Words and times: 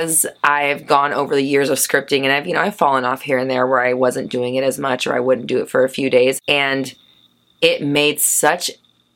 as 0.00 0.26
I've 0.44 0.86
gone 0.86 1.12
over 1.12 1.34
the 1.34 1.42
years 1.42 1.70
of 1.70 1.78
scripting 1.78 2.22
and 2.22 2.32
I've, 2.32 2.46
you 2.46 2.54
know, 2.54 2.60
I've 2.60 2.76
fallen 2.76 3.04
off 3.04 3.22
here 3.22 3.38
and 3.38 3.50
there 3.50 3.66
where 3.66 3.80
I 3.80 3.94
wasn't 3.94 4.30
doing 4.30 4.56
it 4.56 4.64
as 4.64 4.78
much 4.78 5.06
or 5.06 5.14
I 5.14 5.20
wouldn't 5.20 5.46
do 5.46 5.58
it 5.58 5.68
for 5.68 5.84
a 5.84 5.88
few 5.88 6.10
days. 6.10 6.40
And 6.46 6.94
it 7.60 7.82
made 7.82 8.20
such 8.20 8.70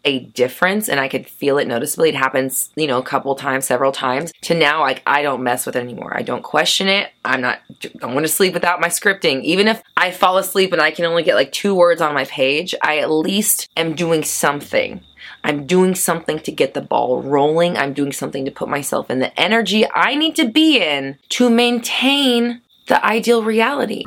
a 0.04 0.21
difference 0.21 0.88
and 0.88 0.98
I 0.98 1.08
could 1.08 1.27
feel 1.27 1.58
it 1.58 1.69
noticeably. 1.69 2.08
It 2.08 2.14
happens, 2.14 2.71
you 2.74 2.87
know, 2.87 2.98
a 2.98 3.03
couple 3.03 3.35
times, 3.35 3.66
several 3.66 3.93
times 3.93 4.32
to 4.43 4.54
now, 4.54 4.80
like, 4.80 5.03
I 5.06 5.22
don't 5.22 5.43
mess 5.43 5.66
with 5.66 5.77
it 5.77 5.80
anymore. 5.80 6.16
I 6.16 6.22
don't 6.22 6.43
question 6.43 6.88
it. 6.88 7.10
I'm 7.24 7.42
not 7.42 7.60
i 7.85 7.88
going 7.99 8.22
to 8.22 8.28
sleep 8.28 8.54
without 8.54 8.81
my 8.81 8.88
scripting. 8.88 9.42
Even 9.42 9.69
if 9.69 9.83
I 9.97 10.10
fall 10.10 10.38
asleep 10.38 10.72
and 10.72 10.81
I 10.81 10.90
can 10.90 11.04
only 11.04 11.22
get 11.22 11.35
like 11.35 11.53
two 11.53 11.74
words 11.74 12.01
on 12.01 12.15
my 12.15 12.24
page, 12.24 12.74
I 12.83 12.99
at 12.99 13.10
least 13.10 13.69
am 13.76 13.94
doing 13.94 14.24
something. 14.24 15.03
I'm 15.42 15.64
doing 15.64 15.94
something 15.94 16.38
to 16.41 16.52
get 16.52 16.74
the 16.74 16.82
ball 16.82 17.22
rolling. 17.22 17.78
I'm 17.78 17.95
doing 17.95 18.12
something 18.12 18.45
to 18.45 18.50
put 18.50 18.68
myself 18.68 19.10
in 19.10 19.20
the 19.20 19.40
energy 19.40 19.86
I 19.95 20.14
need 20.14 20.36
to 20.36 20.46
be 20.46 20.82
in 20.82 21.16
to 21.30 21.48
maintain 21.48 22.60
the 22.88 23.02
ideal 23.04 23.42
reality. 23.42 24.04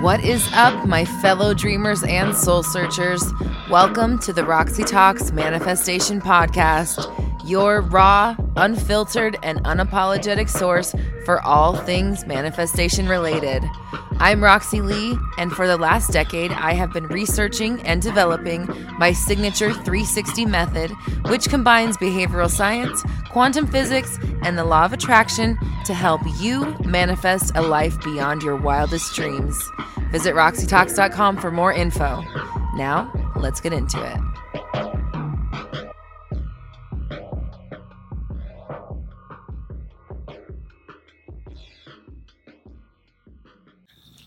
What 0.00 0.22
is 0.22 0.48
up, 0.54 0.86
my 0.86 1.04
fellow 1.20 1.54
dreamers 1.54 2.04
and 2.04 2.34
soul 2.36 2.62
searchers? 2.62 3.24
Welcome 3.68 4.20
to 4.20 4.32
the 4.32 4.44
Roxy 4.44 4.84
Talks 4.84 5.32
Manifestation 5.32 6.20
Podcast, 6.20 7.12
your 7.44 7.80
raw, 7.80 8.36
unfiltered, 8.56 9.36
and 9.42 9.58
unapologetic 9.64 10.48
source 10.48 10.94
for 11.28 11.44
all 11.44 11.76
things 11.76 12.24
manifestation 12.24 13.06
related. 13.06 13.62
I'm 14.18 14.42
Roxy 14.42 14.80
Lee, 14.80 15.14
and 15.36 15.52
for 15.52 15.66
the 15.66 15.76
last 15.76 16.10
decade, 16.10 16.50
I 16.52 16.72
have 16.72 16.90
been 16.90 17.06
researching 17.08 17.82
and 17.82 18.00
developing 18.00 18.66
my 18.98 19.12
signature 19.12 19.70
360 19.70 20.46
method, 20.46 20.90
which 21.28 21.50
combines 21.50 21.98
behavioral 21.98 22.48
science, 22.48 23.02
quantum 23.28 23.66
physics, 23.66 24.18
and 24.40 24.56
the 24.56 24.64
law 24.64 24.86
of 24.86 24.94
attraction 24.94 25.58
to 25.84 25.92
help 25.92 26.22
you 26.38 26.74
manifest 26.86 27.52
a 27.54 27.60
life 27.60 28.02
beyond 28.02 28.42
your 28.42 28.56
wildest 28.56 29.14
dreams. 29.14 29.54
Visit 30.10 30.34
RoxyTalks.com 30.34 31.36
for 31.36 31.50
more 31.50 31.74
info. 31.74 32.24
Now, 32.74 33.12
let's 33.36 33.60
get 33.60 33.74
into 33.74 34.02
it. 34.02 34.47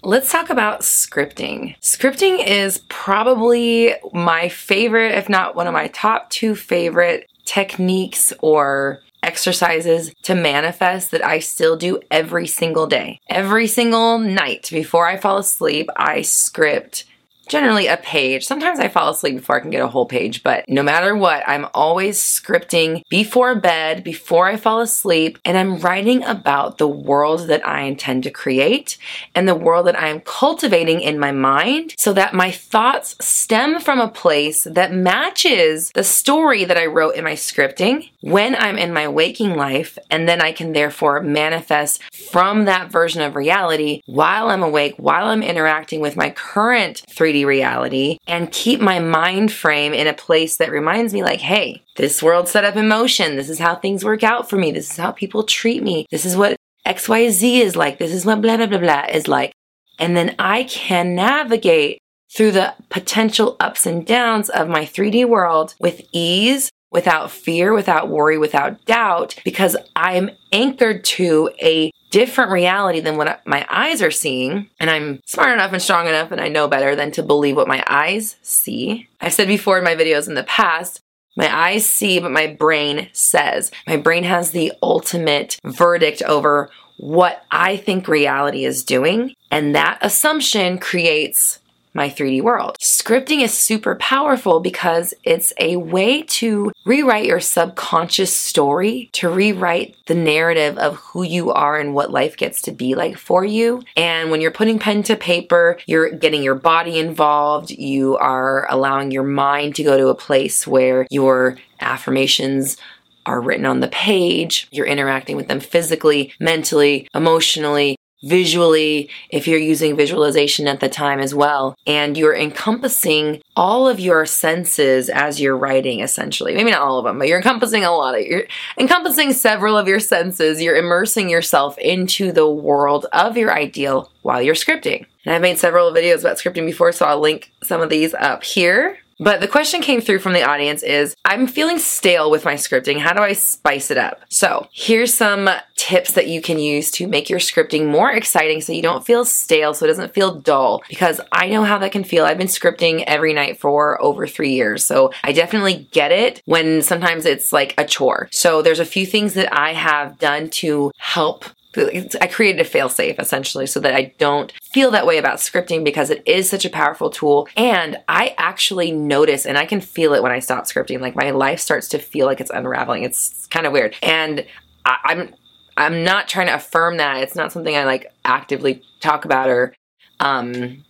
Let's 0.03 0.31
talk 0.31 0.49
about 0.49 0.81
scripting. 0.81 1.77
Scripting 1.79 2.43
is 2.43 2.79
probably 2.89 3.93
my 4.11 4.49
favorite, 4.49 5.13
if 5.13 5.29
not 5.29 5.55
one 5.55 5.67
of 5.67 5.73
my 5.73 5.89
top 5.89 6.31
two 6.31 6.55
favorite 6.55 7.29
techniques 7.45 8.33
or 8.41 9.01
exercises 9.21 10.11
to 10.23 10.33
manifest 10.33 11.11
that 11.11 11.23
I 11.23 11.37
still 11.37 11.77
do 11.77 11.99
every 12.09 12.47
single 12.47 12.87
day. 12.87 13.19
Every 13.29 13.67
single 13.67 14.17
night 14.17 14.69
before 14.71 15.05
I 15.05 15.17
fall 15.17 15.37
asleep, 15.37 15.87
I 15.95 16.23
script 16.23 17.05
generally 17.51 17.87
a 17.87 17.97
page. 17.97 18.45
Sometimes 18.45 18.79
I 18.79 18.87
fall 18.87 19.09
asleep 19.09 19.35
before 19.35 19.57
I 19.57 19.59
can 19.59 19.71
get 19.71 19.83
a 19.83 19.87
whole 19.87 20.05
page, 20.05 20.41
but 20.41 20.63
no 20.69 20.81
matter 20.81 21.13
what, 21.13 21.43
I'm 21.45 21.67
always 21.73 22.17
scripting 22.17 23.03
before 23.09 23.55
bed, 23.55 24.05
before 24.05 24.47
I 24.47 24.55
fall 24.55 24.79
asleep, 24.79 25.37
and 25.43 25.57
I'm 25.57 25.79
writing 25.79 26.23
about 26.23 26.77
the 26.77 26.87
world 26.87 27.47
that 27.47 27.67
I 27.67 27.81
intend 27.81 28.23
to 28.23 28.31
create 28.31 28.97
and 29.35 29.49
the 29.49 29.53
world 29.53 29.87
that 29.87 29.99
I 29.99 30.07
am 30.07 30.21
cultivating 30.21 31.01
in 31.01 31.19
my 31.19 31.33
mind 31.33 31.93
so 31.97 32.13
that 32.13 32.33
my 32.33 32.51
thoughts 32.51 33.17
stem 33.19 33.81
from 33.81 33.99
a 33.99 34.07
place 34.07 34.63
that 34.63 34.93
matches 34.93 35.91
the 35.93 36.05
story 36.05 36.63
that 36.63 36.77
I 36.77 36.85
wrote 36.85 37.15
in 37.15 37.25
my 37.25 37.33
scripting 37.33 38.10
when 38.21 38.55
I'm 38.55 38.77
in 38.77 38.93
my 38.93 39.07
waking 39.07 39.55
life, 39.55 39.97
and 40.09 40.27
then 40.27 40.41
I 40.41 40.51
can 40.51 40.73
therefore 40.73 41.21
manifest 41.21 42.01
from 42.31 42.65
that 42.65 42.91
version 42.91 43.21
of 43.21 43.35
reality 43.35 44.01
while 44.05 44.49
I'm 44.49 44.63
awake, 44.63 44.95
while 44.97 45.25
I'm 45.25 45.43
interacting 45.43 45.99
with 45.99 46.15
my 46.15 46.29
current 46.29 47.03
3D 47.09 47.45
reality 47.45 48.17
and 48.27 48.51
keep 48.51 48.79
my 48.79 48.99
mind 48.99 49.51
frame 49.51 49.93
in 49.93 50.07
a 50.07 50.13
place 50.13 50.57
that 50.57 50.71
reminds 50.71 51.13
me, 51.13 51.23
like, 51.23 51.41
hey, 51.41 51.83
this 51.97 52.23
world's 52.23 52.51
set 52.51 52.63
up 52.63 52.75
in 52.75 52.87
motion. 52.87 53.35
This 53.35 53.49
is 53.49 53.59
how 53.59 53.75
things 53.75 54.05
work 54.05 54.23
out 54.23 54.49
for 54.49 54.57
me. 54.57 54.71
This 54.71 54.91
is 54.91 54.97
how 54.97 55.11
people 55.11 55.43
treat 55.43 55.83
me. 55.83 56.05
This 56.11 56.25
is 56.25 56.37
what 56.37 56.55
XYZ 56.85 57.59
is 57.59 57.75
like. 57.75 57.97
This 57.97 58.13
is 58.13 58.25
what 58.25 58.41
blah, 58.41 58.57
blah, 58.57 58.67
blah, 58.67 58.79
blah 58.79 59.05
is 59.09 59.27
like. 59.27 59.51
And 59.99 60.15
then 60.15 60.35
I 60.39 60.63
can 60.63 61.15
navigate 61.15 61.99
through 62.35 62.51
the 62.51 62.73
potential 62.89 63.57
ups 63.59 63.85
and 63.85 64.05
downs 64.05 64.49
of 64.49 64.67
my 64.67 64.85
3D 64.85 65.27
world 65.27 65.75
with 65.79 66.01
ease, 66.11 66.71
without 66.91 67.31
fear, 67.31 67.73
without 67.73 68.09
worry, 68.09 68.37
without 68.37 68.83
doubt, 68.85 69.35
because 69.43 69.75
I'm 69.95 70.29
anchored 70.51 71.03
to 71.05 71.49
a 71.61 71.91
different 72.11 72.51
reality 72.51 72.99
than 72.99 73.17
what 73.17 73.41
my 73.47 73.65
eyes 73.69 74.01
are 74.01 74.11
seeing. 74.11 74.69
And 74.79 74.89
I'm 74.89 75.21
smart 75.25 75.53
enough 75.53 75.71
and 75.71 75.81
strong 75.81 76.07
enough 76.07 76.31
and 76.31 76.41
I 76.41 76.49
know 76.49 76.67
better 76.67 76.95
than 76.95 77.11
to 77.11 77.23
believe 77.23 77.55
what 77.55 77.69
my 77.69 77.83
eyes 77.87 78.35
see. 78.41 79.07
I've 79.21 79.33
said 79.33 79.47
before 79.47 79.77
in 79.77 79.83
my 79.83 79.95
videos 79.95 80.27
in 80.27 80.35
the 80.35 80.43
past, 80.43 81.01
my 81.37 81.53
eyes 81.53 81.85
see, 81.85 82.19
but 82.19 82.31
my 82.31 82.47
brain 82.47 83.07
says. 83.13 83.71
My 83.87 83.95
brain 83.95 84.25
has 84.25 84.51
the 84.51 84.73
ultimate 84.83 85.57
verdict 85.63 86.21
over 86.23 86.69
what 86.97 87.45
I 87.49 87.77
think 87.77 88.07
reality 88.07 88.65
is 88.65 88.83
doing. 88.83 89.33
And 89.49 89.73
that 89.73 89.97
assumption 90.01 90.77
creates 90.77 91.59
my 91.93 92.09
3D 92.09 92.41
world. 92.41 92.77
Scripting 92.79 93.41
is 93.41 93.53
super 93.53 93.95
powerful 93.95 94.59
because 94.59 95.13
it's 95.23 95.53
a 95.59 95.75
way 95.77 96.21
to 96.23 96.71
rewrite 96.85 97.25
your 97.25 97.39
subconscious 97.39 98.35
story, 98.35 99.09
to 99.13 99.29
rewrite 99.29 99.95
the 100.07 100.15
narrative 100.15 100.77
of 100.77 100.95
who 100.97 101.23
you 101.23 101.51
are 101.51 101.79
and 101.79 101.93
what 101.93 102.11
life 102.11 102.37
gets 102.37 102.61
to 102.63 102.71
be 102.71 102.95
like 102.95 103.17
for 103.17 103.43
you. 103.43 103.83
And 103.97 104.31
when 104.31 104.41
you're 104.41 104.51
putting 104.51 104.79
pen 104.79 105.03
to 105.03 105.15
paper, 105.15 105.77
you're 105.85 106.09
getting 106.09 106.43
your 106.43 106.55
body 106.55 106.99
involved, 106.99 107.71
you 107.71 108.17
are 108.17 108.67
allowing 108.71 109.11
your 109.11 109.23
mind 109.23 109.75
to 109.75 109.83
go 109.83 109.97
to 109.97 110.07
a 110.07 110.15
place 110.15 110.65
where 110.65 111.07
your 111.09 111.57
affirmations 111.79 112.77
are 113.25 113.41
written 113.41 113.65
on 113.65 113.81
the 113.81 113.87
page. 113.87 114.67
You're 114.71 114.85
interacting 114.85 115.35
with 115.35 115.47
them 115.47 115.59
physically, 115.59 116.33
mentally, 116.39 117.07
emotionally, 117.13 117.97
visually, 118.23 119.09
if 119.29 119.47
you're 119.47 119.59
using 119.59 119.95
visualization 119.95 120.67
at 120.67 120.79
the 120.79 120.89
time 120.89 121.19
as 121.19 121.33
well, 121.33 121.75
and 121.87 122.17
you're 122.17 122.35
encompassing 122.35 123.41
all 123.55 123.87
of 123.87 123.99
your 123.99 124.25
senses 124.25 125.09
as 125.09 125.41
you're 125.41 125.57
writing, 125.57 125.99
essentially. 125.99 126.53
Maybe 126.53 126.71
not 126.71 126.81
all 126.81 126.99
of 126.99 127.05
them, 127.05 127.17
but 127.17 127.27
you're 127.27 127.37
encompassing 127.37 127.83
a 127.83 127.91
lot 127.91 128.17
of, 128.17 128.25
you're 128.25 128.45
encompassing 128.77 129.33
several 129.33 129.77
of 129.77 129.87
your 129.87 129.99
senses. 129.99 130.61
You're 130.61 130.77
immersing 130.77 131.29
yourself 131.29 131.77
into 131.77 132.31
the 132.31 132.49
world 132.49 133.05
of 133.13 133.37
your 133.37 133.51
ideal 133.53 134.11
while 134.21 134.41
you're 134.41 134.55
scripting. 134.55 135.05
And 135.25 135.35
I've 135.35 135.41
made 135.41 135.59
several 135.59 135.91
videos 135.91 136.21
about 136.21 136.37
scripting 136.37 136.65
before, 136.65 136.91
so 136.91 137.05
I'll 137.05 137.19
link 137.19 137.51
some 137.63 137.81
of 137.81 137.89
these 137.89 138.13
up 138.15 138.43
here. 138.43 138.97
But 139.21 139.39
the 139.39 139.47
question 139.47 139.81
came 139.81 140.01
through 140.01 140.17
from 140.17 140.33
the 140.33 140.41
audience 140.41 140.81
is 140.81 141.15
I'm 141.23 141.45
feeling 141.45 141.77
stale 141.77 142.31
with 142.31 142.43
my 142.43 142.55
scripting. 142.55 142.97
How 142.97 143.13
do 143.13 143.21
I 143.21 143.33
spice 143.33 143.91
it 143.91 143.97
up? 143.97 144.23
So 144.29 144.67
here's 144.73 145.13
some 145.13 145.47
tips 145.75 146.13
that 146.13 146.27
you 146.27 146.41
can 146.41 146.57
use 146.57 146.89
to 146.91 147.07
make 147.07 147.29
your 147.29 147.37
scripting 147.37 147.85
more 147.85 148.11
exciting 148.11 148.61
so 148.61 148.73
you 148.73 148.81
don't 148.81 149.05
feel 149.05 149.23
stale, 149.23 149.75
so 149.75 149.85
it 149.85 149.89
doesn't 149.89 150.15
feel 150.15 150.35
dull. 150.35 150.81
Because 150.89 151.21
I 151.31 151.49
know 151.49 151.63
how 151.63 151.77
that 151.77 151.91
can 151.91 152.03
feel. 152.03 152.25
I've 152.25 152.39
been 152.39 152.47
scripting 152.47 153.03
every 153.05 153.33
night 153.33 153.59
for 153.59 154.01
over 154.01 154.25
three 154.25 154.53
years. 154.53 154.83
So 154.83 155.11
I 155.23 155.33
definitely 155.33 155.87
get 155.91 156.11
it 156.11 156.41
when 156.45 156.81
sometimes 156.81 157.27
it's 157.27 157.53
like 157.53 157.75
a 157.77 157.85
chore. 157.85 158.27
So 158.31 158.63
there's 158.63 158.79
a 158.79 158.85
few 158.85 159.05
things 159.05 159.35
that 159.35 159.55
I 159.55 159.73
have 159.73 160.17
done 160.17 160.49
to 160.61 160.91
help 160.97 161.45
I 161.75 162.27
created 162.27 162.65
a 162.65 162.69
failsafe 162.69 163.17
essentially 163.17 163.65
so 163.65 163.79
that 163.79 163.95
I 163.95 164.13
don't 164.17 164.51
feel 164.73 164.91
that 164.91 165.05
way 165.05 165.17
about 165.17 165.37
scripting 165.37 165.85
because 165.85 166.09
it 166.09 166.21
is 166.25 166.49
such 166.49 166.65
a 166.65 166.69
powerful 166.69 167.09
tool. 167.09 167.47
And 167.55 167.97
I 168.09 168.35
actually 168.37 168.91
notice 168.91 169.45
and 169.45 169.57
I 169.57 169.65
can 169.65 169.79
feel 169.79 170.13
it 170.13 170.21
when 170.21 170.33
I 170.33 170.39
stop 170.39 170.65
scripting. 170.65 170.99
Like 170.99 171.15
my 171.15 171.31
life 171.31 171.59
starts 171.61 171.87
to 171.89 171.99
feel 171.99 172.25
like 172.25 172.41
it's 172.41 172.51
unraveling. 172.51 173.03
It's 173.03 173.47
kind 173.47 173.65
of 173.65 173.71
weird. 173.71 173.95
And 174.01 174.45
I, 174.85 174.97
I'm 175.03 175.33
I'm 175.77 176.03
not 176.03 176.27
trying 176.27 176.47
to 176.47 176.55
affirm 176.55 176.97
that. 176.97 177.21
It's 177.23 177.35
not 177.35 177.53
something 177.53 177.75
I 177.75 177.85
like 177.85 178.11
actively 178.25 178.83
talk 178.99 179.23
about 179.23 179.49
or 179.49 179.73
um 180.19 180.83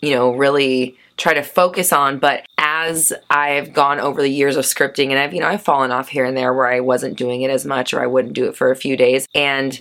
you 0.00 0.14
know, 0.14 0.34
really 0.34 0.96
try 1.16 1.34
to 1.34 1.42
focus 1.42 1.92
on, 1.92 2.18
but 2.18 2.44
as 2.84 3.12
I've 3.30 3.72
gone 3.72 4.00
over 4.00 4.22
the 4.22 4.28
years 4.28 4.56
of 4.56 4.64
scripting 4.64 5.10
and 5.10 5.18
I've, 5.18 5.34
you 5.34 5.40
know, 5.40 5.48
I've 5.48 5.62
fallen 5.62 5.90
off 5.90 6.08
here 6.08 6.24
and 6.24 6.36
there 6.36 6.52
where 6.52 6.66
I 6.66 6.80
wasn't 6.80 7.18
doing 7.18 7.42
it 7.42 7.50
as 7.50 7.64
much 7.64 7.92
or 7.92 8.00
I 8.00 8.06
wouldn't 8.06 8.34
do 8.34 8.46
it 8.46 8.56
for 8.56 8.70
a 8.70 8.76
few 8.76 8.96
days. 8.96 9.26
And 9.34 9.80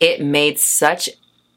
it 0.00 0.20
made 0.20 0.58
such 0.58 1.08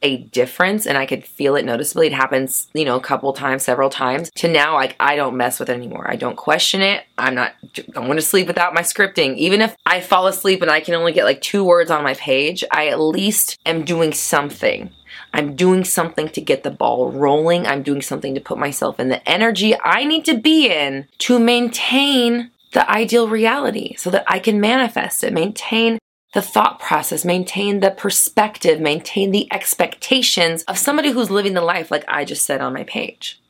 a 0.02 0.18
difference 0.18 0.88
and 0.88 0.98
I 0.98 1.06
could 1.06 1.26
feel 1.26 1.56
it 1.56 1.66
noticeably. 1.66 2.08
It 2.08 2.14
happens, 2.14 2.70
you 2.74 2.86
know, 2.86 2.96
a 2.96 3.02
couple 3.02 3.34
times, 3.34 3.64
several 3.64 3.90
times 3.90 4.32
to 4.36 4.48
now, 4.48 4.76
like, 4.76 4.96
I 5.00 5.16
don't 5.18 5.36
mess 5.36 5.60
with 5.60 5.70
it 5.70 5.74
anymore. 5.74 6.10
I 6.10 6.16
don't 6.16 6.38
question 6.38 6.82
it. 6.82 7.04
I'm 7.18 7.36
not 7.36 7.54
going 7.92 8.16
to 8.16 8.22
sleep 8.22 8.48
without 8.48 8.74
my 8.74 8.82
scripting. 8.82 9.36
Even 9.36 9.62
if 9.62 9.76
I 9.86 10.00
fall 10.00 10.28
asleep 10.28 10.62
and 10.62 10.72
I 10.72 10.80
can 10.80 10.96
only 10.96 11.12
get 11.12 11.26
like 11.26 11.42
two 11.42 11.66
words 11.66 11.92
on 11.92 12.04
my 12.04 12.14
page, 12.14 12.64
I 12.72 12.88
at 12.88 13.00
least 13.00 13.60
am 13.66 13.84
doing 13.84 14.14
something 14.14 14.90
I'm 15.34 15.56
doing 15.56 15.84
something 15.84 16.30
to 16.30 16.42
get 16.42 16.64
the 16.64 16.72
ball 16.72 17.12
rolling. 17.12 17.68
I'm 17.68 17.84
doing 17.84 18.02
something 18.02 18.34
to 18.36 18.42
put 18.42 18.58
myself 18.58 19.00
in 19.00 19.10
the 19.10 19.28
energy 19.30 19.76
I 19.84 20.04
need 20.04 20.26
to 20.26 20.38
be 20.38 20.72
in 20.72 21.08
to 21.20 21.40
maintain 21.40 22.52
the 22.74 22.90
ideal 22.90 23.28
reality 23.28 23.96
so 23.96 24.10
that 24.10 24.24
I 24.28 24.40
can 24.40 24.60
manifest 24.60 25.24
it, 25.24 25.34
maintain 25.34 26.00
the 26.34 26.42
thought 26.42 26.80
process, 26.80 27.26
maintain 27.26 27.80
the 27.80 27.92
perspective, 27.92 28.80
maintain 28.80 29.32
the 29.32 29.52
expectations 29.52 30.64
of 30.64 30.78
somebody 30.78 31.12
who's 31.12 31.32
living 31.32 31.54
the 31.54 31.62
life 31.62 31.90
like 31.90 32.06
I 32.08 32.26
just 32.26 32.46
said 32.46 32.62
on 32.62 32.74
my 32.74 32.84
page. 32.84 33.42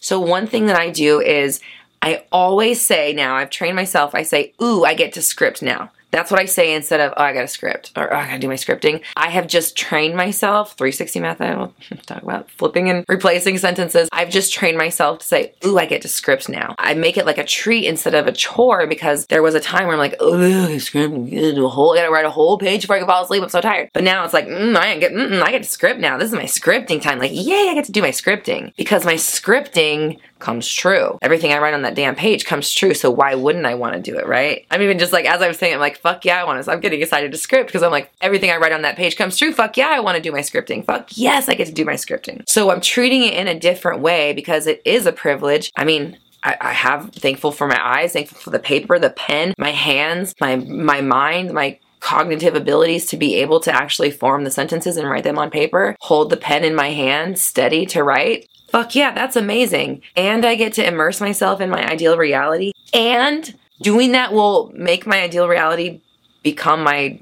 So, 0.00 0.20
one 0.20 0.46
thing 0.46 0.66
that 0.66 0.78
I 0.78 0.90
do 0.90 1.20
is 1.20 1.60
I 2.00 2.24
always 2.32 2.80
say 2.80 3.12
now, 3.12 3.36
I've 3.36 3.50
trained 3.50 3.76
myself, 3.76 4.14
I 4.14 4.22
say, 4.22 4.54
Ooh, 4.62 4.84
I 4.84 4.94
get 4.94 5.12
to 5.14 5.22
script 5.22 5.62
now. 5.62 5.90
That's 6.10 6.30
what 6.30 6.40
I 6.40 6.46
say 6.46 6.74
instead 6.74 7.00
of, 7.00 7.12
oh, 7.16 7.22
I 7.22 7.32
got 7.32 7.44
a 7.44 7.48
script 7.48 7.92
or 7.96 8.12
oh, 8.12 8.16
I 8.16 8.26
gotta 8.26 8.38
do 8.38 8.48
my 8.48 8.54
scripting. 8.54 9.02
I 9.16 9.28
have 9.30 9.46
just 9.46 9.76
trained 9.76 10.16
myself, 10.16 10.76
360 10.76 11.20
method, 11.20 11.58
we'll 11.58 11.74
talk 12.06 12.22
about 12.22 12.50
flipping 12.50 12.88
and 12.88 13.04
replacing 13.08 13.58
sentences. 13.58 14.08
I've 14.12 14.30
just 14.30 14.52
trained 14.52 14.78
myself 14.78 15.18
to 15.20 15.26
say, 15.26 15.54
ooh, 15.64 15.78
I 15.78 15.86
get 15.86 16.02
to 16.02 16.08
script 16.08 16.48
now. 16.48 16.74
I 16.78 16.94
make 16.94 17.16
it 17.16 17.26
like 17.26 17.38
a 17.38 17.44
treat 17.44 17.86
instead 17.86 18.14
of 18.14 18.26
a 18.26 18.32
chore 18.32 18.86
because 18.86 19.26
there 19.26 19.42
was 19.42 19.54
a 19.54 19.60
time 19.60 19.86
where 19.86 19.94
I'm 19.94 19.98
like, 19.98 20.16
oh, 20.20 20.78
script, 20.78 21.14
a 21.14 21.68
whole, 21.68 21.92
I 21.92 21.96
gotta 21.96 22.10
write 22.10 22.24
a 22.24 22.30
whole 22.30 22.58
page 22.58 22.82
before 22.82 22.96
I 22.96 23.00
can 23.00 23.08
fall 23.08 23.24
asleep. 23.24 23.42
I'm 23.42 23.48
so 23.48 23.60
tired. 23.60 23.90
But 23.92 24.04
now 24.04 24.24
it's 24.24 24.34
like, 24.34 24.46
mm, 24.46 24.76
I 24.76 24.98
get, 24.98 25.12
I 25.12 25.50
get 25.50 25.62
to 25.62 25.68
script 25.68 26.00
now. 26.00 26.16
This 26.16 26.28
is 26.28 26.34
my 26.34 26.44
scripting 26.44 27.02
time. 27.02 27.18
Like, 27.18 27.32
yay, 27.32 27.68
I 27.70 27.74
get 27.74 27.84
to 27.86 27.92
do 27.92 28.02
my 28.02 28.10
scripting 28.10 28.74
because 28.76 29.04
my 29.04 29.14
scripting 29.14 30.18
comes 30.38 30.70
true. 30.70 31.18
Everything 31.22 31.52
I 31.52 31.58
write 31.58 31.74
on 31.74 31.82
that 31.82 31.94
damn 31.94 32.14
page 32.14 32.44
comes 32.44 32.72
true. 32.72 32.94
So 32.94 33.10
why 33.10 33.34
wouldn't 33.34 33.66
I 33.66 33.74
want 33.74 33.94
to 33.94 34.00
do 34.00 34.18
it, 34.18 34.26
right? 34.26 34.66
I'm 34.70 34.82
even 34.82 34.98
just 34.98 35.12
like, 35.12 35.24
as 35.24 35.42
I 35.42 35.48
was 35.48 35.58
saying, 35.58 35.74
I'm 35.74 35.80
like, 35.80 35.98
fuck 35.98 36.24
yeah, 36.24 36.40
I 36.40 36.44
want 36.44 36.62
to. 36.62 36.70
I'm 36.70 36.80
getting 36.80 37.00
excited 37.00 37.32
to 37.32 37.38
script 37.38 37.68
because 37.68 37.82
I'm 37.82 37.90
like, 37.90 38.10
everything 38.20 38.50
I 38.50 38.56
write 38.56 38.72
on 38.72 38.82
that 38.82 38.96
page 38.96 39.16
comes 39.16 39.36
true. 39.36 39.52
Fuck 39.52 39.76
yeah, 39.76 39.88
I 39.88 40.00
want 40.00 40.16
to 40.16 40.22
do 40.22 40.32
my 40.32 40.40
scripting. 40.40 40.84
Fuck 40.84 41.16
yes, 41.16 41.48
I 41.48 41.54
get 41.54 41.66
to 41.66 41.72
do 41.72 41.84
my 41.84 41.94
scripting. 41.94 42.42
So 42.48 42.70
I'm 42.70 42.80
treating 42.80 43.22
it 43.22 43.34
in 43.34 43.48
a 43.48 43.58
different 43.58 44.00
way 44.00 44.32
because 44.32 44.66
it 44.66 44.82
is 44.84 45.06
a 45.06 45.12
privilege. 45.12 45.72
I 45.76 45.84
mean, 45.84 46.18
I, 46.42 46.72
have 46.72 47.10
thankful 47.10 47.50
for 47.50 47.66
my 47.66 47.80
eyes, 47.84 48.12
thankful 48.12 48.38
for 48.38 48.50
the 48.50 48.60
paper, 48.60 49.00
the 49.00 49.10
pen, 49.10 49.52
my 49.58 49.72
hands, 49.72 50.32
my 50.40 50.54
my 50.54 51.00
mind, 51.00 51.52
my 51.52 51.78
cognitive 52.00 52.54
abilities 52.54 53.06
to 53.06 53.16
be 53.16 53.34
able 53.36 53.58
to 53.58 53.74
actually 53.74 54.12
form 54.12 54.44
the 54.44 54.50
sentences 54.50 54.96
and 54.96 55.08
write 55.08 55.24
them 55.24 55.38
on 55.38 55.50
paper, 55.50 55.96
hold 56.00 56.30
the 56.30 56.36
pen 56.36 56.62
in 56.62 56.74
my 56.74 56.90
hand, 56.90 57.38
steady 57.38 57.84
to 57.86 58.04
write. 58.04 58.46
Fuck 58.76 58.94
yeah, 58.94 59.14
that's 59.14 59.36
amazing. 59.36 60.02
And 60.16 60.44
I 60.44 60.54
get 60.54 60.74
to 60.74 60.86
immerse 60.86 61.18
myself 61.18 61.62
in 61.62 61.70
my 61.70 61.82
ideal 61.90 62.18
reality. 62.18 62.72
And 62.92 63.58
doing 63.80 64.12
that 64.12 64.34
will 64.34 64.70
make 64.74 65.06
my 65.06 65.22
ideal 65.22 65.48
reality 65.48 66.02
become 66.42 66.82
my 66.82 67.18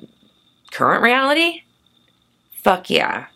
current 0.73 1.01
reality. 1.01 1.62
Fuck 2.65 2.91
yeah. 2.91 3.27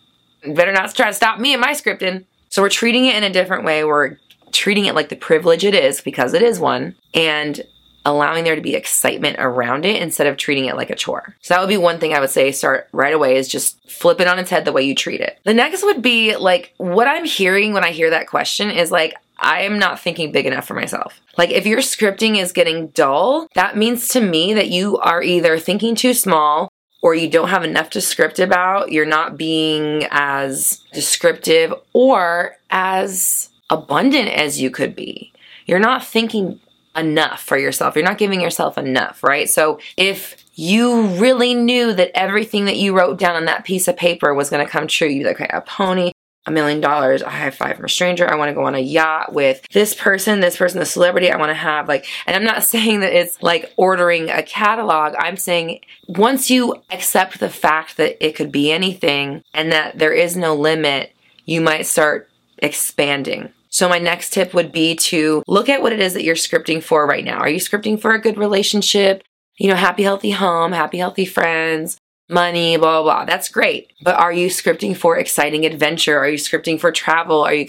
Better 0.45 0.73
not 0.73 0.93
try 0.93 1.07
to 1.07 1.13
stop 1.13 1.39
me 1.39 1.53
and 1.53 1.61
my 1.61 1.71
scripting. 1.71 2.25
So 2.49 2.61
we're 2.61 2.67
treating 2.67 3.05
it 3.05 3.15
in 3.15 3.23
a 3.23 3.29
different 3.29 3.63
way. 3.63 3.85
We're 3.85 4.17
treating 4.51 4.83
it 4.83 4.95
like 4.95 5.07
the 5.07 5.15
privilege 5.15 5.63
it 5.63 5.73
is 5.73 6.01
because 6.01 6.33
it 6.33 6.41
is 6.41 6.59
one. 6.59 6.97
And 7.13 7.61
allowing 8.09 8.43
there 8.43 8.55
to 8.55 8.61
be 8.61 8.75
excitement 8.75 9.37
around 9.39 9.85
it 9.85 10.01
instead 10.01 10.27
of 10.27 10.37
treating 10.37 10.65
it 10.65 10.75
like 10.75 10.89
a 10.89 10.95
chore. 10.95 11.35
So 11.41 11.53
that 11.53 11.61
would 11.61 11.69
be 11.69 11.77
one 11.77 11.99
thing 11.99 12.13
I 12.13 12.19
would 12.19 12.29
say 12.29 12.51
start 12.51 12.87
right 12.91 13.13
away 13.13 13.37
is 13.37 13.47
just 13.47 13.89
flip 13.89 14.19
it 14.19 14.27
on 14.27 14.39
its 14.39 14.49
head 14.49 14.65
the 14.65 14.73
way 14.73 14.83
you 14.83 14.95
treat 14.95 15.21
it. 15.21 15.39
The 15.43 15.53
next 15.53 15.83
would 15.83 16.01
be 16.01 16.35
like 16.35 16.73
what 16.77 17.07
I'm 17.07 17.25
hearing 17.25 17.73
when 17.73 17.83
I 17.83 17.91
hear 17.91 18.09
that 18.09 18.27
question 18.27 18.69
is 18.69 18.91
like 18.91 19.15
I 19.41 19.61
am 19.61 19.79
not 19.79 19.99
thinking 19.99 20.31
big 20.31 20.45
enough 20.45 20.67
for 20.67 20.73
myself. 20.73 21.19
Like, 21.37 21.51
if 21.51 21.65
your 21.65 21.79
scripting 21.79 22.37
is 22.37 22.51
getting 22.51 22.87
dull, 22.87 23.47
that 23.55 23.77
means 23.77 24.09
to 24.09 24.19
me 24.21 24.53
that 24.53 24.67
you 24.67 24.97
are 24.97 25.23
either 25.23 25.57
thinking 25.57 25.95
too 25.95 26.13
small 26.13 26.69
or 27.01 27.15
you 27.15 27.29
don't 27.29 27.49
have 27.49 27.63
enough 27.63 27.89
to 27.91 28.01
script 28.01 28.39
about, 28.39 28.91
you're 28.91 29.05
not 29.05 29.37
being 29.37 30.05
as 30.11 30.81
descriptive 30.91 31.73
or 31.93 32.57
as 32.69 33.49
abundant 33.69 34.29
as 34.29 34.61
you 34.61 34.69
could 34.69 34.95
be. 34.95 35.31
You're 35.65 35.79
not 35.79 36.03
thinking 36.03 36.59
enough 36.99 37.41
for 37.41 37.57
yourself. 37.57 37.95
You're 37.95 38.05
not 38.05 38.17
giving 38.17 38.41
yourself 38.41 38.77
enough, 38.77 39.23
right? 39.23 39.49
So 39.49 39.79
if 39.97 40.45
you 40.53 41.07
really 41.17 41.53
knew 41.53 41.93
that 41.93 42.11
everything 42.13 42.65
that 42.65 42.77
you 42.77 42.95
wrote 42.95 43.17
down 43.17 43.35
on 43.35 43.45
that 43.45 43.63
piece 43.63 43.87
of 43.87 43.97
paper 43.97 44.33
was 44.33 44.49
going 44.49 44.65
to 44.65 44.71
come 44.71 44.87
true, 44.87 45.07
you'd 45.07 45.25
like, 45.25 45.41
okay, 45.41 45.49
a 45.51 45.61
pony, 45.61 46.11
a 46.45 46.51
million 46.51 46.81
dollars, 46.81 47.21
a 47.21 47.29
high 47.29 47.49
five 47.49 47.75
from 47.75 47.85
a 47.85 47.89
stranger, 47.89 48.27
I 48.27 48.35
want 48.35 48.49
to 48.49 48.55
go 48.55 48.65
on 48.65 48.75
a 48.75 48.79
yacht 48.79 49.33
with 49.33 49.65
this 49.71 49.93
person, 49.93 50.39
this 50.39 50.57
person, 50.57 50.79
the 50.79 50.85
celebrity 50.85 51.31
I 51.31 51.37
want 51.37 51.49
to 51.49 51.55
have. 51.55 51.87
Like, 51.87 52.05
and 52.25 52.35
I'm 52.35 52.43
not 52.43 52.63
saying 52.73 53.01
that 53.01 53.13
it's 53.13 53.41
like 53.41 53.71
ordering 53.77 54.29
a 54.29 54.43
catalog. 54.43 55.13
I'm 55.17 55.37
saying 55.37 55.81
once 56.07 56.49
you 56.49 56.75
accept 56.91 57.39
the 57.39 57.49
fact 57.49 57.97
that 57.97 58.23
it 58.25 58.35
could 58.35 58.51
be 58.51 58.71
anything 58.71 59.43
and 59.53 59.71
that 59.71 59.97
there 59.99 60.13
is 60.13 60.35
no 60.35 60.55
limit, 60.55 61.13
you 61.45 61.61
might 61.61 61.85
start 61.85 62.29
expanding 62.57 63.53
so, 63.69 63.87
my 63.87 63.99
next 63.99 64.33
tip 64.33 64.53
would 64.53 64.71
be 64.71 64.95
to 64.95 65.43
look 65.47 65.69
at 65.69 65.81
what 65.81 65.93
it 65.93 65.99
is 65.99 66.13
that 66.13 66.23
you're 66.23 66.35
scripting 66.35 66.81
for 66.81 67.05
right 67.05 67.23
now. 67.23 67.37
Are 67.37 67.49
you 67.49 67.59
scripting 67.59 68.01
for 68.01 68.11
a 68.11 68.21
good 68.21 68.37
relationship? 68.37 69.23
You 69.57 69.69
know, 69.69 69.75
happy, 69.75 70.03
healthy 70.03 70.31
home, 70.31 70.71
happy, 70.71 70.97
healthy 70.97 71.25
friends, 71.25 71.97
money, 72.29 72.77
blah, 72.77 73.01
blah, 73.01 73.03
blah. 73.03 73.25
That's 73.25 73.49
great. 73.49 73.91
But 74.01 74.15
are 74.15 74.33
you 74.33 74.47
scripting 74.47 74.97
for 74.97 75.17
exciting 75.17 75.65
adventure? 75.65 76.17
Are 76.17 76.29
you 76.29 76.37
scripting 76.37 76.79
for 76.79 76.91
travel? 76.91 77.43
Are 77.43 77.53
you 77.53 77.67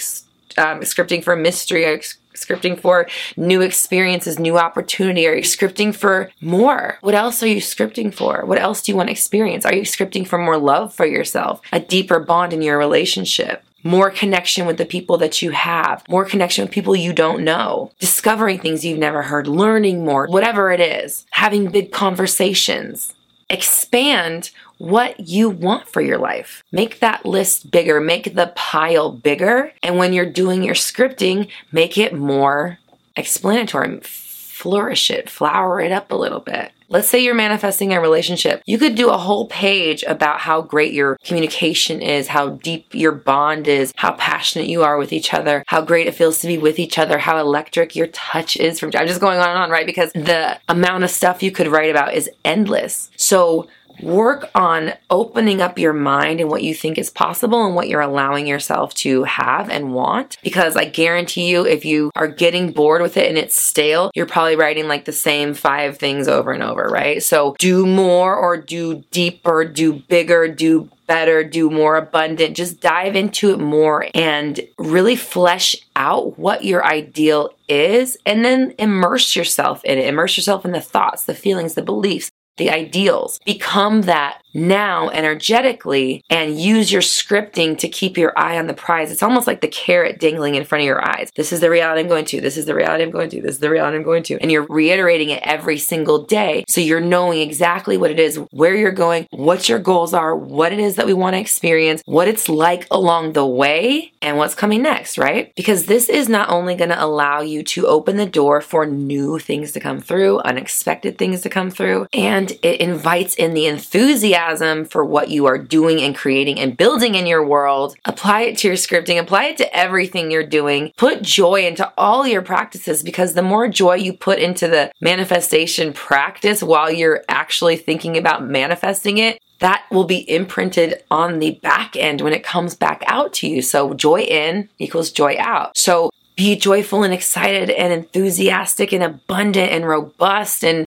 um, 0.56 0.80
scripting 0.80 1.22
for 1.22 1.36
mystery? 1.36 1.84
Are 1.84 1.94
you 1.94 2.00
scripting 2.34 2.78
for 2.78 3.06
new 3.36 3.60
experiences, 3.60 4.38
new 4.38 4.56
opportunity? 4.56 5.26
Are 5.26 5.34
you 5.34 5.42
scripting 5.42 5.94
for 5.94 6.30
more? 6.40 6.98
What 7.02 7.14
else 7.14 7.42
are 7.42 7.48
you 7.48 7.60
scripting 7.60 8.14
for? 8.14 8.46
What 8.46 8.58
else 8.58 8.82
do 8.82 8.92
you 8.92 8.96
want 8.96 9.08
to 9.08 9.12
experience? 9.12 9.66
Are 9.66 9.74
you 9.74 9.82
scripting 9.82 10.26
for 10.26 10.38
more 10.38 10.56
love 10.56 10.94
for 10.94 11.04
yourself, 11.04 11.60
a 11.72 11.80
deeper 11.80 12.20
bond 12.20 12.52
in 12.52 12.62
your 12.62 12.78
relationship? 12.78 13.64
More 13.82 14.10
connection 14.10 14.66
with 14.66 14.78
the 14.78 14.86
people 14.86 15.16
that 15.18 15.42
you 15.42 15.50
have, 15.50 16.04
more 16.08 16.24
connection 16.24 16.64
with 16.64 16.72
people 16.72 16.94
you 16.94 17.12
don't 17.12 17.44
know, 17.44 17.90
discovering 17.98 18.58
things 18.58 18.84
you've 18.84 18.98
never 18.98 19.22
heard, 19.22 19.46
learning 19.46 20.04
more, 20.04 20.26
whatever 20.26 20.70
it 20.70 20.80
is, 20.80 21.26
having 21.30 21.70
big 21.70 21.92
conversations. 21.92 23.14
Expand 23.48 24.50
what 24.78 25.18
you 25.20 25.50
want 25.50 25.88
for 25.88 26.00
your 26.00 26.18
life. 26.18 26.62
Make 26.72 27.00
that 27.00 27.26
list 27.26 27.70
bigger, 27.70 28.00
make 28.00 28.34
the 28.34 28.52
pile 28.54 29.10
bigger. 29.10 29.72
And 29.82 29.98
when 29.98 30.12
you're 30.12 30.24
doing 30.24 30.62
your 30.62 30.74
scripting, 30.74 31.48
make 31.72 31.98
it 31.98 32.14
more 32.14 32.78
explanatory. 33.16 34.00
Flourish 34.02 35.10
it, 35.10 35.28
flower 35.28 35.80
it 35.80 35.90
up 35.90 36.12
a 36.12 36.16
little 36.16 36.40
bit. 36.40 36.72
Let's 36.92 37.08
say 37.08 37.22
you're 37.22 37.34
manifesting 37.34 37.92
a 37.92 38.00
relationship. 38.00 38.64
You 38.66 38.76
could 38.76 38.96
do 38.96 39.10
a 39.10 39.16
whole 39.16 39.46
page 39.46 40.02
about 40.02 40.40
how 40.40 40.60
great 40.60 40.92
your 40.92 41.16
communication 41.22 42.02
is, 42.02 42.26
how 42.26 42.50
deep 42.50 42.92
your 42.92 43.12
bond 43.12 43.68
is, 43.68 43.92
how 43.94 44.14
passionate 44.14 44.66
you 44.66 44.82
are 44.82 44.98
with 44.98 45.12
each 45.12 45.32
other, 45.32 45.62
how 45.68 45.82
great 45.82 46.08
it 46.08 46.16
feels 46.16 46.40
to 46.40 46.48
be 46.48 46.58
with 46.58 46.80
each 46.80 46.98
other, 46.98 47.18
how 47.18 47.38
electric 47.38 47.94
your 47.94 48.08
touch 48.08 48.56
is 48.56 48.80
from 48.80 48.90
I'm 48.96 49.06
just 49.06 49.20
going 49.20 49.38
on 49.38 49.50
and 49.50 49.58
on, 49.58 49.70
right? 49.70 49.86
Because 49.86 50.10
the 50.14 50.58
amount 50.68 51.04
of 51.04 51.10
stuff 51.10 51.44
you 51.44 51.52
could 51.52 51.68
write 51.68 51.90
about 51.90 52.12
is 52.12 52.28
endless. 52.44 53.08
So 53.14 53.68
work 54.02 54.50
on 54.54 54.92
opening 55.08 55.60
up 55.60 55.78
your 55.78 55.92
mind 55.92 56.40
and 56.40 56.50
what 56.50 56.62
you 56.62 56.74
think 56.74 56.98
is 56.98 57.10
possible 57.10 57.64
and 57.66 57.74
what 57.74 57.88
you're 57.88 58.00
allowing 58.00 58.46
yourself 58.46 58.94
to 58.94 59.24
have 59.24 59.68
and 59.68 59.92
want. 59.94 60.36
Because 60.42 60.76
I 60.76 60.84
guarantee 60.84 61.50
you, 61.50 61.66
if 61.66 61.84
you 61.84 62.10
are 62.14 62.28
getting 62.28 62.72
bored 62.72 63.02
with 63.02 63.16
it 63.16 63.28
and 63.28 63.38
it's 63.38 63.54
stale, 63.54 64.10
you're 64.14 64.26
probably 64.26 64.56
writing 64.56 64.88
like 64.88 65.04
the 65.04 65.12
same 65.12 65.54
five 65.54 65.98
things 65.98 66.28
over 66.28 66.52
and 66.52 66.62
over, 66.62 66.84
right? 66.84 67.22
So 67.22 67.56
do 67.58 67.86
more 67.86 68.36
or 68.36 68.56
do 68.56 69.04
deeper, 69.10 69.64
do 69.64 69.94
bigger, 70.08 70.48
do 70.48 70.88
better, 71.10 71.42
do 71.42 71.68
more 71.68 71.96
abundant. 71.96 72.56
Just 72.56 72.80
dive 72.80 73.16
into 73.16 73.50
it 73.50 73.58
more 73.58 74.06
and 74.14 74.60
really 74.78 75.16
flesh 75.16 75.74
out 75.96 76.38
what 76.38 76.64
your 76.64 76.84
ideal 76.84 77.50
is 77.68 78.16
and 78.24 78.44
then 78.44 78.74
immerse 78.78 79.34
yourself 79.34 79.84
in 79.84 79.98
it. 79.98 80.06
Immerse 80.06 80.36
yourself 80.36 80.64
in 80.64 80.70
the 80.70 80.80
thoughts, 80.80 81.24
the 81.24 81.34
feelings, 81.34 81.74
the 81.74 81.82
beliefs, 81.82 82.30
the 82.60 82.70
ideals. 82.70 83.40
Become 83.44 84.02
that 84.02 84.42
now 84.54 85.10
energetically 85.10 86.24
and 86.28 86.60
use 86.60 86.90
your 86.90 87.02
scripting 87.02 87.78
to 87.78 87.88
keep 87.88 88.16
your 88.16 88.36
eye 88.38 88.58
on 88.58 88.66
the 88.66 88.74
prize. 88.74 89.10
It's 89.10 89.22
almost 89.22 89.46
like 89.46 89.60
the 89.60 89.68
carrot 89.68 90.18
dangling 90.18 90.54
in 90.54 90.64
front 90.64 90.82
of 90.82 90.86
your 90.86 91.04
eyes. 91.06 91.30
This 91.36 91.52
is 91.52 91.60
the 91.60 91.70
reality 91.70 92.00
I'm 92.00 92.08
going 92.08 92.24
to. 92.26 92.40
This 92.40 92.56
is 92.56 92.66
the 92.66 92.74
reality 92.74 93.04
I'm 93.04 93.10
going 93.10 93.30
to. 93.30 93.40
This 93.40 93.54
is 93.54 93.60
the 93.60 93.70
reality 93.70 93.96
I'm 93.96 94.02
going 94.02 94.22
to. 94.24 94.38
And 94.40 94.50
you're 94.50 94.66
reiterating 94.68 95.30
it 95.30 95.42
every 95.44 95.78
single 95.78 96.24
day. 96.24 96.64
So 96.68 96.80
you're 96.80 97.00
knowing 97.00 97.40
exactly 97.40 97.96
what 97.96 98.10
it 98.10 98.18
is, 98.18 98.36
where 98.50 98.74
you're 98.74 98.90
going, 98.92 99.26
what 99.30 99.68
your 99.68 99.78
goals 99.78 100.12
are, 100.12 100.34
what 100.34 100.72
it 100.72 100.78
is 100.78 100.96
that 100.96 101.06
we 101.06 101.14
want 101.14 101.34
to 101.34 101.40
experience, 101.40 102.02
what 102.06 102.28
it's 102.28 102.48
like 102.48 102.86
along 102.90 103.32
the 103.32 103.46
way, 103.46 104.12
and 104.20 104.36
what's 104.36 104.54
coming 104.54 104.82
next, 104.82 105.16
right? 105.16 105.54
Because 105.54 105.86
this 105.86 106.08
is 106.08 106.28
not 106.28 106.50
only 106.50 106.74
going 106.74 106.90
to 106.90 107.02
allow 107.02 107.40
you 107.40 107.62
to 107.62 107.86
open 107.86 108.16
the 108.16 108.26
door 108.26 108.60
for 108.60 108.84
new 108.84 109.38
things 109.38 109.72
to 109.72 109.80
come 109.80 110.00
through, 110.00 110.40
unexpected 110.40 111.18
things 111.18 111.42
to 111.42 111.48
come 111.48 111.70
through, 111.70 112.06
and 112.12 112.49
it 112.62 112.80
invites 112.80 113.34
in 113.34 113.54
the 113.54 113.66
enthusiasm 113.66 114.00
enthusiasm 114.00 114.84
for 114.84 115.04
what 115.04 115.30
you 115.30 115.46
are 115.46 115.58
doing 115.58 116.00
and 116.00 116.16
creating 116.16 116.58
and 116.58 116.76
building 116.76 117.14
in 117.14 117.26
your 117.26 117.44
world. 117.44 117.96
Apply 118.04 118.42
it 118.42 118.58
to 118.58 118.68
your 118.68 118.76
scripting, 118.76 119.18
apply 119.18 119.46
it 119.46 119.56
to 119.58 119.76
everything 119.76 120.30
you're 120.30 120.46
doing. 120.46 120.92
Put 120.96 121.22
joy 121.22 121.66
into 121.66 121.90
all 121.96 122.26
your 122.26 122.42
practices 122.42 123.02
because 123.02 123.34
the 123.34 123.42
more 123.42 123.68
joy 123.68 123.94
you 123.94 124.12
put 124.12 124.38
into 124.38 124.68
the 124.68 124.90
manifestation 125.00 125.92
practice 125.92 126.62
while 126.62 126.90
you're 126.90 127.22
actually 127.28 127.76
thinking 127.76 128.16
about 128.16 128.44
manifesting 128.44 129.18
it, 129.18 129.40
that 129.60 129.84
will 129.90 130.04
be 130.04 130.28
imprinted 130.30 131.02
on 131.10 131.38
the 131.38 131.52
back 131.62 131.94
end 131.96 132.20
when 132.20 132.32
it 132.32 132.42
comes 132.42 132.74
back 132.74 133.02
out 133.06 133.32
to 133.34 133.48
you. 133.48 133.62
So 133.62 133.94
joy 133.94 134.22
in 134.22 134.68
equals 134.78 135.10
joy 135.10 135.36
out. 135.38 135.76
So 135.76 136.10
be 136.36 136.56
joyful 136.56 137.02
and 137.02 137.12
excited 137.12 137.68
and 137.68 137.92
enthusiastic 137.92 138.92
and 138.92 139.02
abundant 139.02 139.72
and 139.72 139.86
robust 139.86 140.64
and 140.64 140.86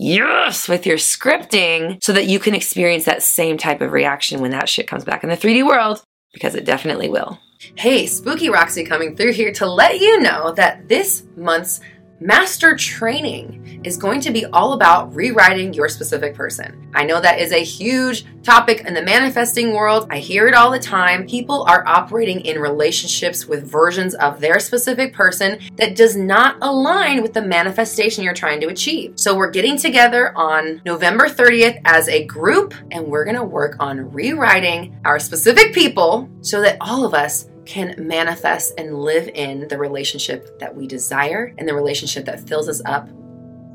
yes 0.00 0.68
with 0.68 0.86
your 0.86 0.96
scripting 0.96 2.02
so 2.02 2.12
that 2.12 2.26
you 2.26 2.38
can 2.38 2.54
experience 2.54 3.04
that 3.04 3.22
same 3.22 3.58
type 3.58 3.80
of 3.80 3.92
reaction 3.92 4.40
when 4.40 4.50
that 4.50 4.68
shit 4.68 4.88
comes 4.88 5.04
back 5.04 5.22
in 5.22 5.30
the 5.30 5.36
3D 5.36 5.66
world 5.66 6.02
because 6.32 6.54
it 6.54 6.64
definitely 6.64 7.08
will. 7.08 7.38
Hey, 7.76 8.06
Spooky 8.06 8.48
Roxy 8.48 8.84
coming 8.84 9.14
through 9.14 9.32
here 9.32 9.52
to 9.52 9.66
let 9.66 10.00
you 10.00 10.20
know 10.20 10.52
that 10.52 10.88
this 10.88 11.24
month's 11.36 11.80
Master 12.22 12.76
Training 12.76 13.80
is 13.82 13.96
going 13.96 14.20
to 14.20 14.30
be 14.30 14.44
all 14.44 14.74
about 14.74 15.14
rewriting 15.14 15.72
your 15.72 15.88
specific 15.88 16.34
person. 16.34 16.90
I 16.94 17.02
know 17.02 17.18
that 17.18 17.40
is 17.40 17.50
a 17.50 17.64
huge 17.64 18.26
topic 18.42 18.82
in 18.82 18.92
the 18.92 19.00
manifesting 19.00 19.72
world. 19.72 20.06
I 20.10 20.18
hear 20.18 20.46
it 20.46 20.52
all 20.52 20.70
the 20.70 20.78
time. 20.78 21.26
People 21.26 21.64
are 21.66 21.82
operating 21.88 22.42
in 22.42 22.58
relationships 22.58 23.46
with 23.46 23.66
versions 23.66 24.14
of 24.14 24.38
their 24.38 24.60
specific 24.60 25.14
person 25.14 25.60
that 25.76 25.96
does 25.96 26.14
not 26.14 26.58
align 26.60 27.22
with 27.22 27.32
the 27.32 27.40
manifestation 27.40 28.22
you're 28.22 28.34
trying 28.34 28.60
to 28.60 28.68
achieve. 28.68 29.14
So 29.18 29.34
we're 29.34 29.50
getting 29.50 29.78
together 29.78 30.36
on 30.36 30.82
November 30.84 31.26
30th 31.26 31.80
as 31.86 32.06
a 32.10 32.26
group 32.26 32.74
and 32.90 33.06
we're 33.06 33.24
going 33.24 33.36
to 33.36 33.44
work 33.44 33.76
on 33.80 34.12
rewriting 34.12 35.00
our 35.06 35.18
specific 35.18 35.72
people 35.72 36.28
so 36.42 36.60
that 36.60 36.76
all 36.82 37.06
of 37.06 37.14
us 37.14 37.48
can 37.70 37.94
manifest 37.96 38.74
and 38.78 38.98
live 38.98 39.28
in 39.28 39.68
the 39.68 39.78
relationship 39.78 40.58
that 40.58 40.74
we 40.74 40.88
desire 40.88 41.54
and 41.56 41.68
the 41.68 41.74
relationship 41.74 42.24
that 42.24 42.40
fills 42.40 42.68
us 42.68 42.82
up 42.84 43.08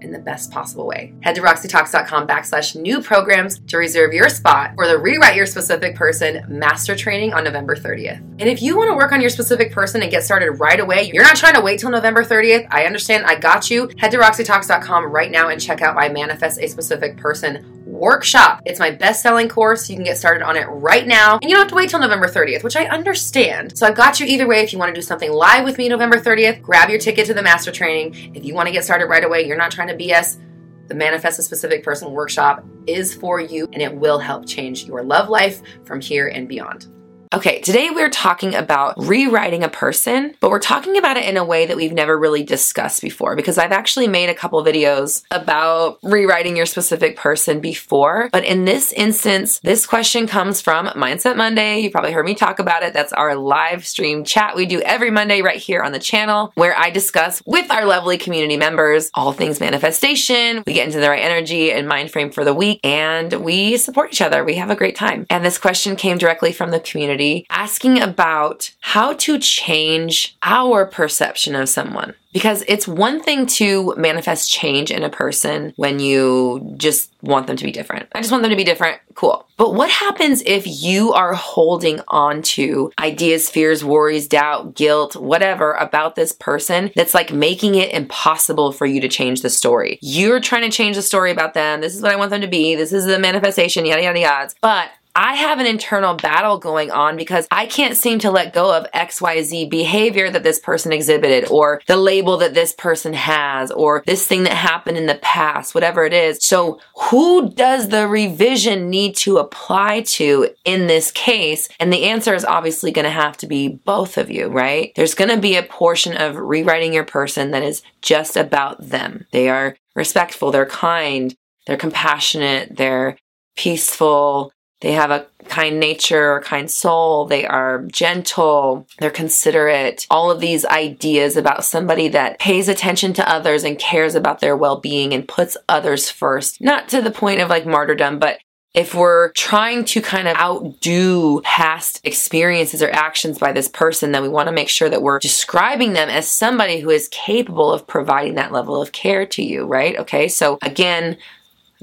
in 0.02 0.12
the 0.12 0.20
best 0.20 0.52
possible 0.52 0.86
way. 0.86 1.14
Head 1.22 1.36
to 1.36 1.42
roxytalks.com 1.42 2.28
backslash 2.28 2.75
new 2.75 3.02
programs 3.02 3.60
to 3.68 3.78
reserve 3.78 4.12
your 4.12 4.28
spot 4.28 4.74
for 4.75 4.86
the 4.86 5.00
Rewrite 5.00 5.38
Your 5.38 5.46
Specific 5.46 5.96
Person 5.96 6.46
Master 6.50 6.94
Training 6.94 7.34
on 7.34 7.46
November 7.46 7.74
30th. 7.74 8.18
And 8.18 8.50
if 8.50 8.62
you 8.62 8.75
want 8.75 8.92
to 8.92 8.98
work 8.98 9.14
on 9.14 9.22
your 9.22 9.30
specific 9.30 9.72
person 9.72 10.02
and 10.02 10.12
get 10.12 10.24
started 10.24 10.52
right 10.60 10.82
away, 10.82 11.10
you're 11.14 11.24
not 11.24 11.38
trying 11.38 11.56
to 11.56 11.62
wait 11.62 11.80
till 11.80 11.90
November 11.90 12.25
30th. 12.25 12.68
I 12.72 12.86
understand. 12.86 13.25
I 13.25 13.36
got 13.36 13.72
you. 13.72 13.90
Head 13.98 14.12
to 14.12 14.18
roxytalks.com 14.18 15.06
right 15.06 15.32
now 15.32 15.48
and 15.48 15.62
check 15.62 15.82
out 15.82 15.96
my 15.96 16.10
Manifest 16.10 16.60
a 16.60 16.68
Specific 16.68 17.16
Person 17.16 17.75
workshop. 17.96 18.62
It's 18.66 18.80
my 18.80 18.92
best 18.92 19.22
selling 19.22 19.50
course. 19.50 19.90
You 19.90 19.96
can 19.96 20.06
get 20.06 20.18
started 20.18 20.44
on 20.44 20.58
it 20.58 20.66
right 20.66 21.08
now. 21.08 21.40
And 21.42 21.44
you 21.44 21.50
don't 21.52 21.62
have 21.62 21.70
to 21.70 21.75
wait 21.75 21.90
till 21.90 22.00
November 22.00 22.28
30th, 22.28 22.64
which 22.64 22.75
I 22.75 22.86
understand. 22.86 23.78
So 23.78 23.88
I've 23.88 23.96
got 23.96 24.20
you 24.20 24.25
either 24.25 24.48
way. 24.48 24.62
If 24.62 24.74
you 24.74 24.80
want 24.80 24.90
to 24.90 24.96
do 24.96 25.02
something 25.02 25.32
live 25.32 25.64
with 25.64 25.78
me 25.78 25.90
November 25.90 26.20
30th, 26.20 26.62
grab 26.62 26.90
your 26.90 27.00
ticket 27.00 27.25
to 27.28 27.34
the 27.34 27.44
master 27.44 27.72
training. 27.72 28.36
If 28.36 28.46
you 28.46 28.54
want 28.54 28.68
to 28.68 28.74
get 28.74 28.84
started 28.84 29.06
right 29.06 29.24
away, 29.24 29.46
you're 29.48 29.58
not 29.58 29.72
trying 29.72 29.88
to 29.88 29.96
BS. 29.96 30.40
The 30.88 30.96
Manifest 30.96 31.40
a 31.40 31.44
Specific 31.44 31.84
Person 31.84 32.12
workshop 32.12 32.64
is 32.86 33.14
for 33.14 33.40
you 33.40 33.68
and 33.74 33.82
it 33.82 33.96
will 33.96 34.20
help 34.20 34.46
change 34.46 34.86
your 34.86 35.04
love 35.04 35.30
life 35.30 35.62
from 35.84 36.00
here 36.00 36.28
and 36.28 36.48
beyond. 36.48 36.95
Okay, 37.36 37.60
today 37.60 37.89
we're 37.89 38.10
talking 38.10 38.56
about 38.56 38.94
rewriting 38.98 39.62
a 39.62 39.68
person, 39.68 40.34
but 40.39 40.50
we're 40.50 40.58
talking 40.58 40.96
about 40.96 41.18
it 41.18 41.25
in 41.25 41.36
a 41.36 41.44
way 41.44 41.65
that 41.65 41.75
we've 41.75 41.92
never 41.92 42.18
really 42.18 42.44
discussed 42.44 43.01
before 43.01 43.36
because 43.36 43.58
I've 43.58 43.74
actually 43.74 44.08
made 44.08 44.30
a 44.30 44.34
couple 44.34 44.63
videos 44.63 45.22
about 45.32 46.00
rewriting 46.01 46.56
your 46.56 46.65
specific 46.65 47.18
person 47.18 47.60
before. 47.60 48.30
But 48.32 48.46
in 48.46 48.63
this 48.63 48.94
instance, 48.94 49.60
this 49.60 49.86
question 49.86 50.27
comes 50.27 50.62
from 50.62 50.88
Mindset 50.88 51.36
Monday. 51.36 51.80
You 51.80 51.92
probably 51.92 52.13
heard 52.13 52.25
me 52.25 52.36
talk 52.36 52.60
about 52.60 52.84
it. 52.84 52.94
That's 52.94 53.12
our 53.12 53.36
live 53.36 53.86
stream 53.86 54.24
chat 54.24 54.56
we 54.56 54.65
do 54.65 54.80
every 54.80 55.12
Monday 55.12 55.42
right 55.42 55.60
here 55.60 55.82
on 55.82 55.92
the 55.92 56.00
channel 56.00 56.54
where 56.56 56.77
I 56.77 56.89
discuss 56.89 57.44
with 57.46 57.70
our 57.70 57.86
lovely 57.86 58.18
community 58.18 58.56
members 58.56 59.10
all 59.13 59.34
things 59.34 59.60
manifestation. 59.60 60.63
We 60.65 60.72
get 60.72 60.88
into 60.88 61.01
the 61.01 61.10
right 61.10 61.22
energy 61.22 61.74
and 61.74 61.86
mind 61.86 62.12
frame 62.12 62.32
for 62.32 62.46
the 62.46 62.54
week 62.54 62.80
and 62.86 63.34
we 63.34 63.75
support 63.75 64.13
each 64.13 64.22
other. 64.22 64.46
We 64.46 64.56
have 64.56 64.70
a 64.70 64.75
great 64.77 64.96
time. 64.96 65.25
And 65.30 65.44
this 65.44 65.58
question 65.58 65.98
came 65.98 66.18
directly 66.18 66.54
from 66.54 66.72
the 66.72 66.80
community 66.80 67.25
asking 67.50 68.01
about 68.01 68.72
how 68.82 69.13
to 69.13 69.39
change 69.39 70.38
our 70.44 70.86
perception 70.86 71.55
of 71.55 71.70
someone. 71.70 72.13
Because 72.34 72.65
it's 72.67 72.86
one 72.86 73.24
thing 73.24 73.46
to 73.60 73.94
manifest 73.96 74.51
change 74.51 74.91
in 74.91 75.03
a 75.03 75.10
person 75.10 75.72
when 75.77 76.00
you 76.00 76.74
just 76.75 77.10
want 77.22 77.48
them 77.48 77.55
to 77.55 77.63
be 77.63 77.72
different. 77.72 78.10
I 78.13 78.20
just 78.20 78.29
want 78.29 78.44
them 78.44 78.50
to 78.50 78.58
be 78.58 78.65
different. 78.65 79.00
Cool. 79.13 79.48
But 79.55 79.74
what 79.74 79.89
happens 79.89 80.44
if 80.46 80.67
you 80.67 81.13
are 81.13 81.34
holding 81.34 82.01
on 82.10 82.41
to 82.41 82.91
ideas, 83.00 83.50
fears, 83.50 83.86
worries, 83.86 84.27
doubt, 84.27 84.75
guilt, 84.75 85.15
whatever 85.15 85.75
about 85.75 86.15
this 86.15 86.34
person 86.34 86.91
that's 86.94 87.13
like 87.13 87.32
making 87.32 87.75
it 87.75 87.94
impossible 87.94 88.74
for 88.74 88.86
you 88.86 89.00
to 89.00 89.08
change 89.08 89.41
the 89.41 89.50
story? 89.50 89.98
You're 90.01 90.41
trying 90.41 90.70
to 90.70 90.75
change 90.75 90.98
the 90.98 91.01
story 91.01 91.32
about 91.32 91.53
them. 91.53 91.79
This 91.79 91.96
is 91.96 92.01
what 92.01 92.12
I 92.12 92.17
want 92.17 92.32
them 92.32 92.41
to 92.41 92.48
be. 92.48 92.75
This 92.75 92.91
is 92.91 93.05
the 93.05 93.17
manifestation, 93.17 93.86
yada, 93.86 94.03
yada, 94.03 94.20
yada. 94.20 94.53
But 94.60 94.89
I 95.15 95.36
have 95.36 95.60
an 95.60 95.65
internal 95.65 96.15
battle 96.15 96.57
going 96.57 96.91
on 96.91 97.15
because 97.15 97.48
I 97.50 97.67
can't 97.67 97.95
seem 97.95 98.19
to 98.19 98.31
let 98.31 98.53
go 98.53 98.75
of 98.75 98.91
XYZ 98.91 99.69
behavior 99.69 100.29
that 100.29 100.43
this 100.43 100.60
person 100.60 100.91
exhibited 100.91 101.50
or 101.50 101.81
the 101.88 101.95
label 101.95 102.36
that 102.38 102.53
this 102.53 102.74
person 102.74 103.13
has 103.13 103.72
or 103.72 104.03
this 104.05 104.27
thing 104.27 104.43
that 104.43 104.53
happened 104.53 104.98
in 104.98 105.05
the 105.05 105.15
past, 105.15 105.74
whatever 105.74 106.03
it 106.03 106.12
is. 106.12 106.39
So 106.41 106.81
who 107.10 107.50
does 107.50 107.88
the 107.88 108.10
revision 108.10 108.89
need 108.89 109.15
to 109.17 109.38
apply 109.38 110.01
to 110.01 110.50
in 110.65 110.88
this 110.88 111.12
case? 111.12 111.69
And 111.79 111.93
the 111.93 112.05
answer 112.05 112.34
is 112.34 112.43
obviously 112.43 112.91
going 112.91 113.05
to 113.05 113.10
have 113.10 113.38
to 113.38 113.48
be 113.48 113.69
both 113.69 114.17
of 114.17 114.29
you, 114.29 114.48
right? 114.48 114.91
There's 114.98 115.15
going 115.15 115.31
to 115.31 115.38
be 115.38 115.55
a 115.55 115.63
portion 115.63 116.17
of 116.17 116.36
rewriting 116.36 116.91
your 116.91 117.05
person 117.05 117.51
that 117.51 117.63
is 117.63 117.84
just 118.01 118.36
about 118.36 118.89
them. 118.89 119.25
They 119.31 119.48
are 119.48 119.77
respectful, 119.95 120.51
they're 120.51 120.65
kind, 120.65 121.34
they're 121.67 121.77
compassionate, 121.77 122.75
they're 122.75 123.17
peaceful, 123.55 124.51
they 124.82 124.91
have 124.91 125.12
a 125.12 125.25
kind 125.48 125.79
nature, 125.79 126.38
a 126.38 126.44
kind 126.44 126.70
soul. 126.70 127.25
They 127.25 127.46
are 127.46 127.84
gentle. 127.84 128.88
They're 129.00 129.12
considerate. 129.12 130.05
All 130.10 130.32
of 130.32 130.39
these 130.39 130.65
ideas 130.65 131.38
about 131.38 131.65
somebody 131.65 132.08
that 132.10 132.39
pays 132.39 132.67
attention 132.67 133.13
to 133.13 133.29
others 133.29 133.63
and 133.63 133.79
cares 133.79 134.15
about 134.15 134.41
their 134.41 134.58
well 134.58 134.77
being 134.77 135.13
and 135.13 135.27
puts 135.27 135.55
others 135.70 136.10
first. 136.10 136.62
Not 136.62 136.89
to 136.89 137.01
the 137.01 137.12
point 137.12 137.41
of 137.41 137.50
like 137.50 137.65
martyrdom, 137.65 138.20
but 138.20 138.39
if 138.74 138.94
we're 138.94 139.32
trying 139.32 139.86
to 139.86 140.01
kind 140.01 140.27
of 140.27 140.36
outdo 140.36 141.39
past 141.41 142.01
experiences 142.03 142.84
or 142.84 142.89
actions 142.91 143.39
by 143.39 143.53
this 143.53 143.70
person, 143.70 144.12
then 144.12 144.22
we 144.22 144.27
want 144.27 144.48
to 144.50 144.53
make 144.53 144.67
sure 144.67 144.89
that 144.89 145.01
we're 145.01 145.20
describing 145.20 145.94
them 145.94 146.10
as 146.10 146.29
somebody 146.29 146.82
who 146.82 146.89
is 146.89 147.08
capable 147.08 147.72
of 147.72 147.88
providing 147.88 148.36
that 148.36 148.51
level 148.51 148.82
of 148.82 148.91
care 148.91 149.25
to 149.27 149.41
you, 149.41 149.65
right? 149.65 149.98
Okay, 149.98 150.27
so 150.27 150.58
again, 150.62 151.17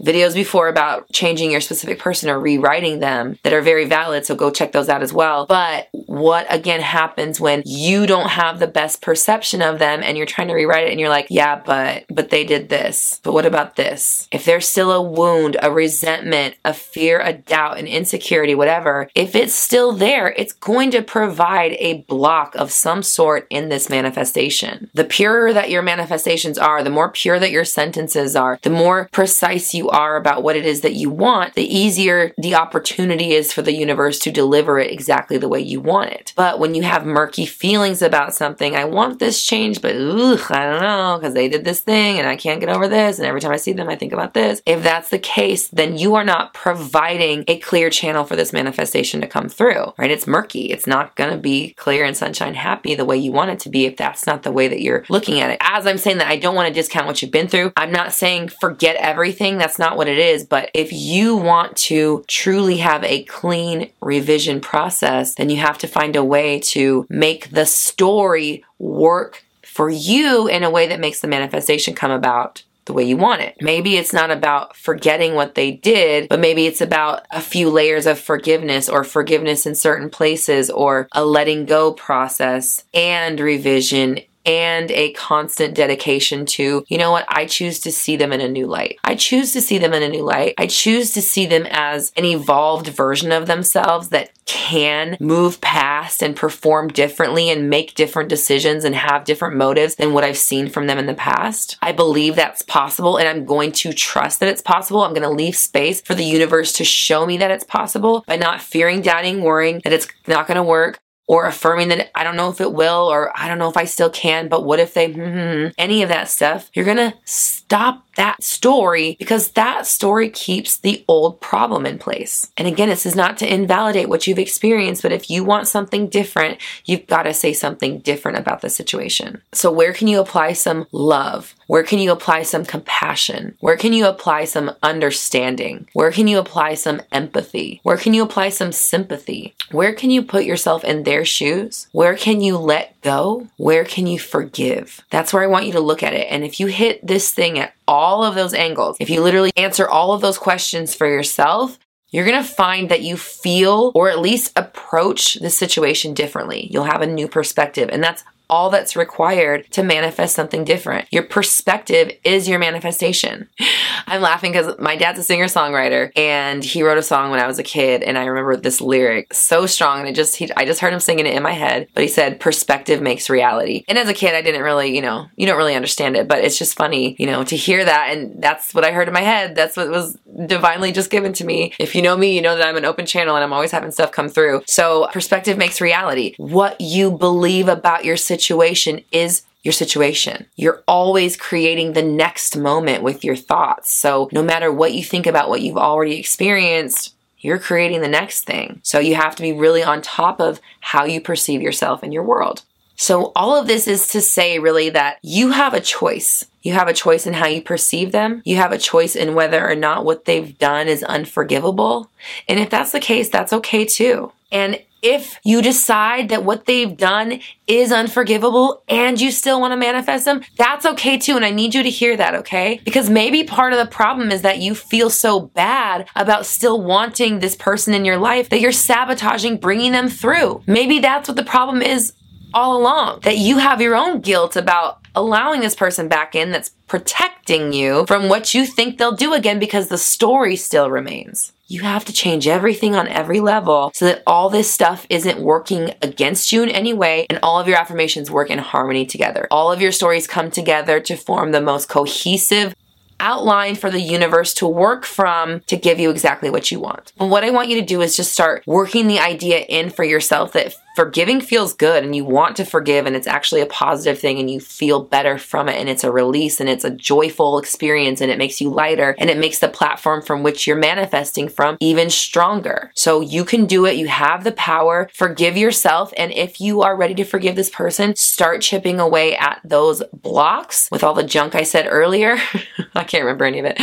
videos 0.04 0.34
before 0.34 0.68
about 0.68 1.10
changing 1.12 1.50
your 1.50 1.60
specific 1.60 1.98
person 1.98 2.28
or 2.28 2.38
rewriting 2.38 3.00
them 3.00 3.38
that 3.42 3.52
are 3.52 3.60
very 3.60 3.84
valid. 3.84 4.26
So 4.26 4.34
go 4.34 4.50
check 4.50 4.72
those 4.72 4.88
out 4.88 5.02
as 5.02 5.12
well. 5.12 5.46
But 5.46 5.88
what 5.92 6.46
again 6.50 6.80
happens 6.80 7.40
when 7.40 7.62
you 7.64 8.06
don't 8.06 8.30
have 8.30 8.58
the 8.58 8.66
best 8.66 9.00
perception 9.00 9.62
of 9.62 9.78
them 9.78 10.02
and 10.02 10.16
you're 10.16 10.26
trying 10.26 10.48
to 10.48 10.54
rewrite 10.54 10.86
it 10.86 10.90
and 10.90 11.00
you're 11.00 11.08
like, 11.08 11.26
yeah, 11.30 11.60
but, 11.64 12.04
but 12.08 12.30
they 12.30 12.44
did 12.44 12.68
this. 12.68 13.20
But 13.22 13.32
what 13.32 13.46
about 13.46 13.76
this? 13.76 14.28
If 14.32 14.44
there's 14.44 14.66
still 14.66 14.92
a 14.92 15.02
wound, 15.02 15.56
a 15.62 15.70
resentment, 15.70 16.56
a 16.64 16.74
fear, 16.74 17.20
a 17.20 17.32
doubt, 17.32 17.78
an 17.78 17.86
insecurity, 17.86 18.54
whatever, 18.54 19.08
if 19.14 19.34
it's 19.34 19.54
still 19.54 19.92
there, 19.92 20.32
it's 20.36 20.52
going 20.52 20.90
to 20.92 21.02
provide 21.02 21.76
a 21.78 22.02
block 22.02 22.54
of 22.56 22.72
some 22.72 23.02
sort 23.02 23.46
in 23.50 23.68
this 23.68 23.88
manifestation. 23.88 24.90
The 24.94 25.04
purer 25.04 25.52
that 25.52 25.70
your 25.70 25.82
manifestations 25.82 26.58
are, 26.58 26.82
the 26.82 26.90
more 26.90 27.10
pure 27.10 27.38
that 27.38 27.50
your 27.50 27.64
sentences 27.64 28.34
are, 28.34 28.58
the 28.62 28.70
more 28.70 29.08
precise 29.12 29.74
you 29.74 29.90
are 29.92 30.16
about 30.16 30.42
what 30.42 30.56
it 30.56 30.66
is 30.66 30.80
that 30.80 30.94
you 30.94 31.10
want, 31.10 31.54
the 31.54 31.62
easier 31.62 32.32
the 32.38 32.54
opportunity 32.54 33.32
is 33.32 33.52
for 33.52 33.62
the 33.62 33.74
universe 33.74 34.18
to 34.20 34.30
deliver 34.30 34.78
it 34.78 34.90
exactly 34.90 35.36
the 35.36 35.48
way 35.48 35.60
you 35.60 35.80
want 35.80 36.10
it. 36.10 36.32
But 36.36 36.58
when 36.58 36.74
you 36.74 36.82
have 36.82 37.06
murky 37.06 37.46
feelings 37.46 38.02
about 38.02 38.34
something, 38.34 38.74
I 38.74 38.84
want 38.84 39.18
this 39.18 39.44
change, 39.44 39.80
but 39.82 39.94
ugh, 39.94 40.50
I 40.50 40.64
don't 40.70 40.82
know, 40.82 41.18
because 41.18 41.34
they 41.34 41.48
did 41.48 41.64
this 41.64 41.80
thing 41.80 42.18
and 42.18 42.26
I 42.26 42.36
can't 42.36 42.60
get 42.60 42.68
over 42.68 42.88
this, 42.88 43.18
and 43.18 43.26
every 43.26 43.40
time 43.40 43.52
I 43.52 43.56
see 43.56 43.72
them, 43.72 43.88
I 43.88 43.96
think 43.96 44.12
about 44.12 44.34
this. 44.34 44.62
If 44.66 44.82
that's 44.82 45.10
the 45.10 45.18
case, 45.18 45.68
then 45.68 45.96
you 45.98 46.14
are 46.14 46.24
not 46.24 46.54
providing 46.54 47.44
a 47.48 47.58
clear 47.58 47.90
channel 47.90 48.24
for 48.24 48.36
this 48.36 48.52
manifestation 48.52 49.20
to 49.20 49.26
come 49.26 49.48
through, 49.48 49.92
right? 49.98 50.10
It's 50.10 50.26
murky. 50.26 50.66
It's 50.66 50.86
not 50.86 51.14
going 51.16 51.30
to 51.30 51.38
be 51.38 51.74
clear 51.74 52.04
and 52.04 52.16
sunshine 52.16 52.54
happy 52.54 52.94
the 52.94 53.04
way 53.04 53.16
you 53.16 53.32
want 53.32 53.50
it 53.50 53.60
to 53.60 53.68
be 53.68 53.86
if 53.86 53.96
that's 53.96 54.26
not 54.26 54.42
the 54.42 54.52
way 54.52 54.68
that 54.68 54.80
you're 54.80 55.04
looking 55.08 55.40
at 55.40 55.50
it. 55.50 55.58
As 55.60 55.86
I'm 55.86 55.98
saying 55.98 56.18
that, 56.18 56.28
I 56.28 56.36
don't 56.36 56.54
want 56.54 56.68
to 56.68 56.74
discount 56.74 57.06
what 57.06 57.20
you've 57.20 57.30
been 57.30 57.48
through. 57.48 57.72
I'm 57.76 57.92
not 57.92 58.12
saying 58.12 58.48
forget 58.48 58.96
everything. 58.96 59.58
That's 59.58 59.71
that's 59.72 59.78
not 59.78 59.96
what 59.96 60.08
it 60.08 60.18
is. 60.18 60.44
But 60.44 60.70
if 60.74 60.92
you 60.92 61.34
want 61.34 61.78
to 61.88 62.26
truly 62.28 62.76
have 62.78 63.02
a 63.04 63.24
clean 63.24 63.90
revision 64.02 64.60
process, 64.60 65.36
then 65.36 65.48
you 65.48 65.56
have 65.56 65.78
to 65.78 65.86
find 65.86 66.14
a 66.14 66.22
way 66.22 66.60
to 66.60 67.06
make 67.08 67.48
the 67.48 67.64
story 67.64 68.64
work 68.78 69.42
for 69.64 69.88
you 69.88 70.46
in 70.46 70.62
a 70.62 70.68
way 70.68 70.88
that 70.88 71.00
makes 71.00 71.20
the 71.20 71.26
manifestation 71.26 71.94
come 71.94 72.10
about 72.10 72.64
the 72.84 72.92
way 72.92 73.04
you 73.04 73.16
want 73.16 73.40
it. 73.40 73.56
Maybe 73.62 73.96
it's 73.96 74.12
not 74.12 74.30
about 74.30 74.76
forgetting 74.76 75.34
what 75.34 75.54
they 75.54 75.70
did, 75.70 76.28
but 76.28 76.40
maybe 76.40 76.66
it's 76.66 76.82
about 76.82 77.24
a 77.30 77.40
few 77.40 77.70
layers 77.70 78.04
of 78.04 78.18
forgiveness 78.18 78.90
or 78.90 79.04
forgiveness 79.04 79.64
in 79.64 79.74
certain 79.74 80.10
places 80.10 80.68
or 80.68 81.08
a 81.12 81.24
letting 81.24 81.64
go 81.64 81.94
process 81.94 82.84
and 82.92 83.40
revision 83.40 84.20
and 84.44 84.90
a 84.90 85.12
constant 85.12 85.74
dedication 85.74 86.46
to, 86.46 86.84
you 86.88 86.98
know 86.98 87.10
what, 87.10 87.26
I 87.28 87.46
choose 87.46 87.80
to 87.80 87.92
see 87.92 88.16
them 88.16 88.32
in 88.32 88.40
a 88.40 88.48
new 88.48 88.66
light. 88.66 88.98
I 89.04 89.14
choose 89.14 89.52
to 89.52 89.60
see 89.60 89.78
them 89.78 89.92
in 89.92 90.02
a 90.02 90.08
new 90.08 90.22
light. 90.22 90.54
I 90.58 90.66
choose 90.66 91.12
to 91.12 91.22
see 91.22 91.46
them 91.46 91.66
as 91.70 92.12
an 92.16 92.24
evolved 92.24 92.88
version 92.88 93.32
of 93.32 93.46
themselves 93.46 94.08
that 94.08 94.30
can 94.44 95.16
move 95.20 95.60
past 95.60 96.22
and 96.22 96.34
perform 96.34 96.88
differently 96.88 97.48
and 97.48 97.70
make 97.70 97.94
different 97.94 98.28
decisions 98.28 98.84
and 98.84 98.94
have 98.94 99.24
different 99.24 99.56
motives 99.56 99.94
than 99.94 100.12
what 100.12 100.24
I've 100.24 100.36
seen 100.36 100.68
from 100.68 100.86
them 100.86 100.98
in 100.98 101.06
the 101.06 101.14
past. 101.14 101.78
I 101.80 101.92
believe 101.92 102.36
that's 102.36 102.62
possible 102.62 103.16
and 103.16 103.28
I'm 103.28 103.44
going 103.44 103.72
to 103.72 103.92
trust 103.92 104.40
that 104.40 104.48
it's 104.48 104.60
possible. 104.60 105.02
I'm 105.02 105.14
going 105.14 105.22
to 105.22 105.30
leave 105.30 105.56
space 105.56 106.00
for 106.00 106.14
the 106.14 106.24
universe 106.24 106.72
to 106.74 106.84
show 106.84 107.24
me 107.24 107.38
that 107.38 107.50
it's 107.50 107.64
possible 107.64 108.24
by 108.26 108.36
not 108.36 108.60
fearing, 108.60 109.00
doubting, 109.00 109.42
worrying 109.42 109.80
that 109.84 109.92
it's 109.92 110.08
not 110.26 110.46
going 110.46 110.56
to 110.56 110.62
work 110.62 111.00
or 111.32 111.46
affirming 111.46 111.88
that 111.88 112.10
I 112.14 112.24
don't 112.24 112.36
know 112.36 112.50
if 112.50 112.60
it 112.60 112.74
will 112.74 113.10
or 113.10 113.32
I 113.34 113.48
don't 113.48 113.56
know 113.56 113.70
if 113.70 113.78
I 113.78 113.86
still 113.86 114.10
can, 114.10 114.48
but 114.48 114.64
what 114.66 114.78
if 114.78 114.92
they, 114.92 115.14
mm-hmm, 115.14 115.70
any 115.78 116.02
of 116.02 116.10
that 116.10 116.28
stuff, 116.28 116.70
you're 116.74 116.84
gonna 116.84 117.14
stop 117.24 118.04
that 118.16 118.42
story 118.42 119.16
because 119.18 119.52
that 119.52 119.86
story 119.86 120.28
keeps 120.28 120.76
the 120.76 121.04
old 121.08 121.40
problem 121.40 121.86
in 121.86 121.98
place. 121.98 122.50
And 122.56 122.68
again, 122.68 122.88
this 122.88 123.06
is 123.06 123.16
not 123.16 123.38
to 123.38 123.52
invalidate 123.52 124.08
what 124.08 124.26
you've 124.26 124.38
experienced, 124.38 125.02
but 125.02 125.12
if 125.12 125.30
you 125.30 125.44
want 125.44 125.68
something 125.68 126.08
different, 126.08 126.58
you've 126.84 127.06
got 127.06 127.24
to 127.24 127.34
say 127.34 127.52
something 127.52 127.98
different 128.00 128.38
about 128.38 128.60
the 128.60 128.70
situation. 128.70 129.42
So, 129.52 129.70
where 129.70 129.92
can 129.92 130.08
you 130.08 130.20
apply 130.20 130.52
some 130.54 130.86
love? 130.92 131.54
Where 131.66 131.82
can 131.82 131.98
you 131.98 132.12
apply 132.12 132.42
some 132.42 132.64
compassion? 132.64 133.56
Where 133.60 133.76
can 133.76 133.92
you 133.92 134.06
apply 134.06 134.44
some 134.44 134.72
understanding? 134.82 135.88
Where 135.94 136.12
can 136.12 136.28
you 136.28 136.38
apply 136.38 136.74
some 136.74 137.00
empathy? 137.10 137.80
Where 137.82 137.96
can 137.96 138.12
you 138.12 138.22
apply 138.22 138.50
some 138.50 138.72
sympathy? 138.72 139.54
Where 139.70 139.94
can 139.94 140.10
you 140.10 140.22
put 140.22 140.44
yourself 140.44 140.84
in 140.84 141.04
their 141.04 141.24
shoes? 141.24 141.88
Where 141.92 142.14
can 142.14 142.40
you 142.40 142.58
let 142.58 143.00
go? 143.00 143.48
Where 143.56 143.84
can 143.84 144.06
you 144.06 144.18
forgive? 144.18 145.02
That's 145.10 145.32
where 145.32 145.42
I 145.42 145.46
want 145.46 145.66
you 145.66 145.72
to 145.72 145.80
look 145.80 146.02
at 146.02 146.14
it. 146.14 146.26
And 146.30 146.44
if 146.44 146.60
you 146.60 146.66
hit 146.66 147.06
this 147.06 147.32
thing 147.32 147.58
at 147.58 147.74
all 147.92 148.24
of 148.24 148.34
those 148.34 148.54
angles, 148.54 148.96
if 149.00 149.10
you 149.10 149.20
literally 149.20 149.52
answer 149.56 149.86
all 149.86 150.12
of 150.12 150.22
those 150.22 150.38
questions 150.38 150.94
for 150.94 151.06
yourself, 151.06 151.78
you're 152.08 152.24
going 152.24 152.42
to 152.42 152.48
find 152.48 152.88
that 152.88 153.02
you 153.02 153.18
feel 153.18 153.92
or 153.94 154.08
at 154.08 154.18
least 154.18 154.52
approach 154.56 155.34
the 155.34 155.50
situation 155.50 156.14
differently. 156.14 156.68
You'll 156.70 156.84
have 156.84 157.02
a 157.02 157.06
new 157.06 157.28
perspective. 157.28 157.90
And 157.92 158.02
that's 158.02 158.24
all 158.52 158.68
that's 158.68 158.96
required 158.96 159.64
to 159.70 159.82
manifest 159.82 160.34
something 160.34 160.62
different. 160.62 161.08
Your 161.10 161.22
perspective 161.22 162.12
is 162.22 162.46
your 162.46 162.58
manifestation. 162.58 163.48
I'm 164.06 164.20
laughing 164.20 164.52
because 164.52 164.78
my 164.78 164.94
dad's 164.94 165.18
a 165.18 165.22
singer 165.22 165.46
songwriter 165.46 166.12
and 166.16 166.62
he 166.62 166.82
wrote 166.82 166.98
a 166.98 167.02
song 167.02 167.30
when 167.30 167.40
I 167.40 167.46
was 167.46 167.58
a 167.58 167.62
kid 167.62 168.02
and 168.02 168.18
I 168.18 168.26
remember 168.26 168.56
this 168.56 168.82
lyric 168.82 169.32
so 169.32 169.64
strong 169.64 170.00
and 170.00 170.08
it 170.08 170.14
just 170.14 170.36
he, 170.36 170.50
I 170.54 170.66
just 170.66 170.80
heard 170.80 170.92
him 170.92 171.00
singing 171.00 171.26
it 171.26 171.34
in 171.34 171.42
my 171.42 171.52
head. 171.52 171.88
But 171.94 172.02
he 172.02 172.08
said 172.08 172.40
perspective 172.40 173.00
makes 173.00 173.30
reality. 173.30 173.84
And 173.88 173.96
as 173.96 174.08
a 174.08 174.14
kid 174.14 174.34
I 174.34 174.42
didn't 174.42 174.62
really, 174.62 174.94
you 174.94 175.00
know, 175.00 175.28
you 175.36 175.46
don't 175.46 175.56
really 175.56 175.74
understand 175.74 176.16
it, 176.16 176.28
but 176.28 176.44
it's 176.44 176.58
just 176.58 176.76
funny, 176.76 177.16
you 177.18 177.26
know, 177.26 177.44
to 177.44 177.56
hear 177.56 177.82
that 177.82 178.10
and 178.10 178.42
that's 178.42 178.74
what 178.74 178.84
I 178.84 178.92
heard 178.92 179.08
in 179.08 179.14
my 179.14 179.22
head. 179.22 179.56
That's 179.56 179.78
what 179.78 179.88
was 179.88 180.18
divinely 180.46 180.92
just 180.92 181.10
given 181.10 181.32
to 181.34 181.44
me. 181.44 181.72
If 181.78 181.94
you 181.94 182.02
know 182.02 182.18
me, 182.18 182.34
you 182.34 182.42
know 182.42 182.56
that 182.56 182.66
I'm 182.66 182.76
an 182.76 182.84
open 182.84 183.06
channel 183.06 183.34
and 183.34 183.42
I'm 183.42 183.52
always 183.54 183.70
having 183.70 183.92
stuff 183.92 184.12
come 184.12 184.28
through. 184.28 184.62
So 184.66 185.08
perspective 185.10 185.56
makes 185.56 185.80
reality. 185.80 186.34
What 186.36 186.78
you 186.82 187.10
believe 187.10 187.68
about 187.68 188.04
your 188.04 188.18
situation 188.18 188.41
situation 188.42 189.04
is 189.12 189.42
your 189.62 189.72
situation. 189.72 190.46
You're 190.56 190.82
always 190.88 191.36
creating 191.36 191.92
the 191.92 192.02
next 192.02 192.56
moment 192.56 193.02
with 193.02 193.24
your 193.24 193.36
thoughts. 193.36 193.92
So 193.92 194.28
no 194.32 194.42
matter 194.42 194.72
what 194.72 194.92
you 194.92 195.04
think 195.04 195.26
about 195.26 195.48
what 195.48 195.62
you've 195.62 195.76
already 195.76 196.18
experienced, 196.18 197.14
you're 197.38 197.58
creating 197.58 198.00
the 198.00 198.08
next 198.08 198.44
thing. 198.44 198.80
So 198.82 198.98
you 198.98 199.14
have 199.14 199.36
to 199.36 199.42
be 199.42 199.52
really 199.52 199.82
on 199.82 200.02
top 200.02 200.40
of 200.40 200.60
how 200.80 201.04
you 201.04 201.20
perceive 201.20 201.62
yourself 201.62 202.02
and 202.02 202.12
your 202.12 202.22
world. 202.22 202.62
So 202.96 203.32
all 203.34 203.56
of 203.56 203.66
this 203.66 203.88
is 203.88 204.08
to 204.08 204.20
say 204.20 204.58
really 204.58 204.90
that 204.90 205.18
you 205.22 205.50
have 205.50 205.74
a 205.74 205.80
choice. 205.80 206.44
You 206.62 206.74
have 206.74 206.86
a 206.86 206.92
choice 206.94 207.26
in 207.26 207.32
how 207.32 207.46
you 207.46 207.60
perceive 207.60 208.12
them. 208.12 208.42
You 208.44 208.56
have 208.56 208.70
a 208.70 208.78
choice 208.78 209.16
in 209.16 209.34
whether 209.34 209.68
or 209.68 209.74
not 209.74 210.04
what 210.04 210.24
they've 210.24 210.56
done 210.58 210.86
is 210.86 211.02
unforgivable. 211.02 212.08
And 212.48 212.60
if 212.60 212.70
that's 212.70 212.92
the 212.92 213.00
case, 213.00 213.28
that's 213.28 213.52
okay 213.52 213.84
too. 213.84 214.32
And 214.52 214.80
if 215.02 215.38
you 215.44 215.60
decide 215.60 216.28
that 216.28 216.44
what 216.44 216.66
they've 216.66 216.96
done 216.96 217.40
is 217.66 217.90
unforgivable 217.90 218.84
and 218.88 219.20
you 219.20 219.32
still 219.32 219.60
want 219.60 219.72
to 219.72 219.76
manifest 219.76 220.24
them, 220.24 220.42
that's 220.56 220.86
okay 220.86 221.18
too. 221.18 221.36
And 221.36 221.44
I 221.44 221.50
need 221.50 221.74
you 221.74 221.82
to 221.82 221.90
hear 221.90 222.16
that, 222.16 222.36
okay? 222.36 222.80
Because 222.84 223.10
maybe 223.10 223.42
part 223.42 223.72
of 223.72 223.78
the 223.80 223.90
problem 223.90 224.30
is 224.30 224.42
that 224.42 224.58
you 224.58 224.74
feel 224.74 225.10
so 225.10 225.40
bad 225.40 226.08
about 226.14 226.46
still 226.46 226.80
wanting 226.80 227.40
this 227.40 227.56
person 227.56 227.94
in 227.94 228.04
your 228.04 228.18
life 228.18 228.48
that 228.50 228.60
you're 228.60 228.72
sabotaging 228.72 229.58
bringing 229.58 229.92
them 229.92 230.08
through. 230.08 230.62
Maybe 230.66 231.00
that's 231.00 231.28
what 231.28 231.36
the 231.36 231.44
problem 231.44 231.82
is 231.82 232.14
all 232.54 232.80
along, 232.80 233.20
that 233.20 233.38
you 233.38 233.58
have 233.58 233.80
your 233.80 233.96
own 233.96 234.20
guilt 234.20 234.56
about 234.56 234.98
allowing 235.14 235.60
this 235.60 235.74
person 235.74 236.08
back 236.08 236.34
in 236.34 236.52
that's 236.52 236.70
protecting 236.86 237.72
you 237.72 238.06
from 238.06 238.28
what 238.28 238.54
you 238.54 238.66
think 238.66 238.98
they'll 238.98 239.12
do 239.12 239.34
again 239.34 239.58
because 239.58 239.88
the 239.88 239.98
story 239.98 240.56
still 240.56 240.90
remains. 240.90 241.52
You 241.66 241.82
have 241.82 242.04
to 242.06 242.12
change 242.12 242.48
everything 242.48 242.94
on 242.94 243.08
every 243.08 243.40
level 243.40 243.92
so 243.94 244.04
that 244.06 244.22
all 244.26 244.50
this 244.50 244.70
stuff 244.70 245.06
isn't 245.08 245.40
working 245.40 245.94
against 246.02 246.52
you 246.52 246.62
in 246.62 246.68
any 246.68 246.92
way 246.92 247.26
and 247.30 247.38
all 247.42 247.60
of 247.60 247.68
your 247.68 247.78
affirmations 247.78 248.30
work 248.30 248.50
in 248.50 248.58
harmony 248.58 249.06
together. 249.06 249.46
All 249.50 249.70
of 249.72 249.80
your 249.80 249.92
stories 249.92 250.26
come 250.26 250.50
together 250.50 251.00
to 251.00 251.16
form 251.16 251.52
the 251.52 251.60
most 251.60 251.88
cohesive 251.88 252.74
outline 253.20 253.76
for 253.76 253.90
the 253.90 254.00
universe 254.00 254.52
to 254.54 254.66
work 254.66 255.04
from 255.04 255.60
to 255.68 255.76
give 255.76 256.00
you 256.00 256.10
exactly 256.10 256.50
what 256.50 256.70
you 256.70 256.80
want. 256.80 257.12
And 257.18 257.30
what 257.30 257.44
I 257.44 257.50
want 257.50 257.68
you 257.68 257.80
to 257.80 257.86
do 257.86 258.02
is 258.02 258.16
just 258.16 258.32
start 258.32 258.64
working 258.66 259.06
the 259.06 259.20
idea 259.20 259.60
in 259.60 259.90
for 259.90 260.04
yourself 260.04 260.52
that 260.52 260.74
forgiving 260.94 261.40
feels 261.40 261.74
good 261.74 262.04
and 262.04 262.14
you 262.14 262.24
want 262.24 262.56
to 262.56 262.64
forgive 262.64 263.06
and 263.06 263.16
it's 263.16 263.26
actually 263.26 263.60
a 263.60 263.66
positive 263.66 264.18
thing 264.18 264.38
and 264.38 264.50
you 264.50 264.60
feel 264.60 265.02
better 265.02 265.38
from 265.38 265.68
it 265.68 265.76
and 265.76 265.88
it's 265.88 266.04
a 266.04 266.12
release 266.12 266.60
and 266.60 266.68
it's 266.68 266.84
a 266.84 266.90
joyful 266.90 267.58
experience 267.58 268.20
and 268.20 268.30
it 268.30 268.38
makes 268.38 268.60
you 268.60 268.68
lighter 268.68 269.14
and 269.18 269.30
it 269.30 269.38
makes 269.38 269.58
the 269.58 269.68
platform 269.68 270.22
from 270.22 270.42
which 270.42 270.66
you're 270.66 270.76
manifesting 270.76 271.48
from 271.48 271.76
even 271.80 272.10
stronger. 272.10 272.92
So 272.94 273.20
you 273.20 273.44
can 273.44 273.66
do 273.66 273.86
it. 273.86 273.96
You 273.96 274.08
have 274.08 274.44
the 274.44 274.52
power. 274.52 275.08
Forgive 275.14 275.56
yourself. 275.56 276.12
And 276.16 276.32
if 276.32 276.60
you 276.60 276.82
are 276.82 276.96
ready 276.96 277.14
to 277.14 277.24
forgive 277.24 277.56
this 277.56 277.70
person, 277.70 278.14
start 278.16 278.60
chipping 278.60 279.00
away 279.00 279.36
at 279.36 279.60
those 279.64 280.02
blocks 280.12 280.88
with 280.90 281.02
all 281.02 281.14
the 281.14 281.22
junk 281.22 281.54
I 281.54 281.62
said 281.62 281.86
earlier. 281.88 282.36
I 282.94 283.04
can't 283.04 283.24
remember 283.24 283.44
any 283.44 283.60
of 283.60 283.64
it. 283.64 283.80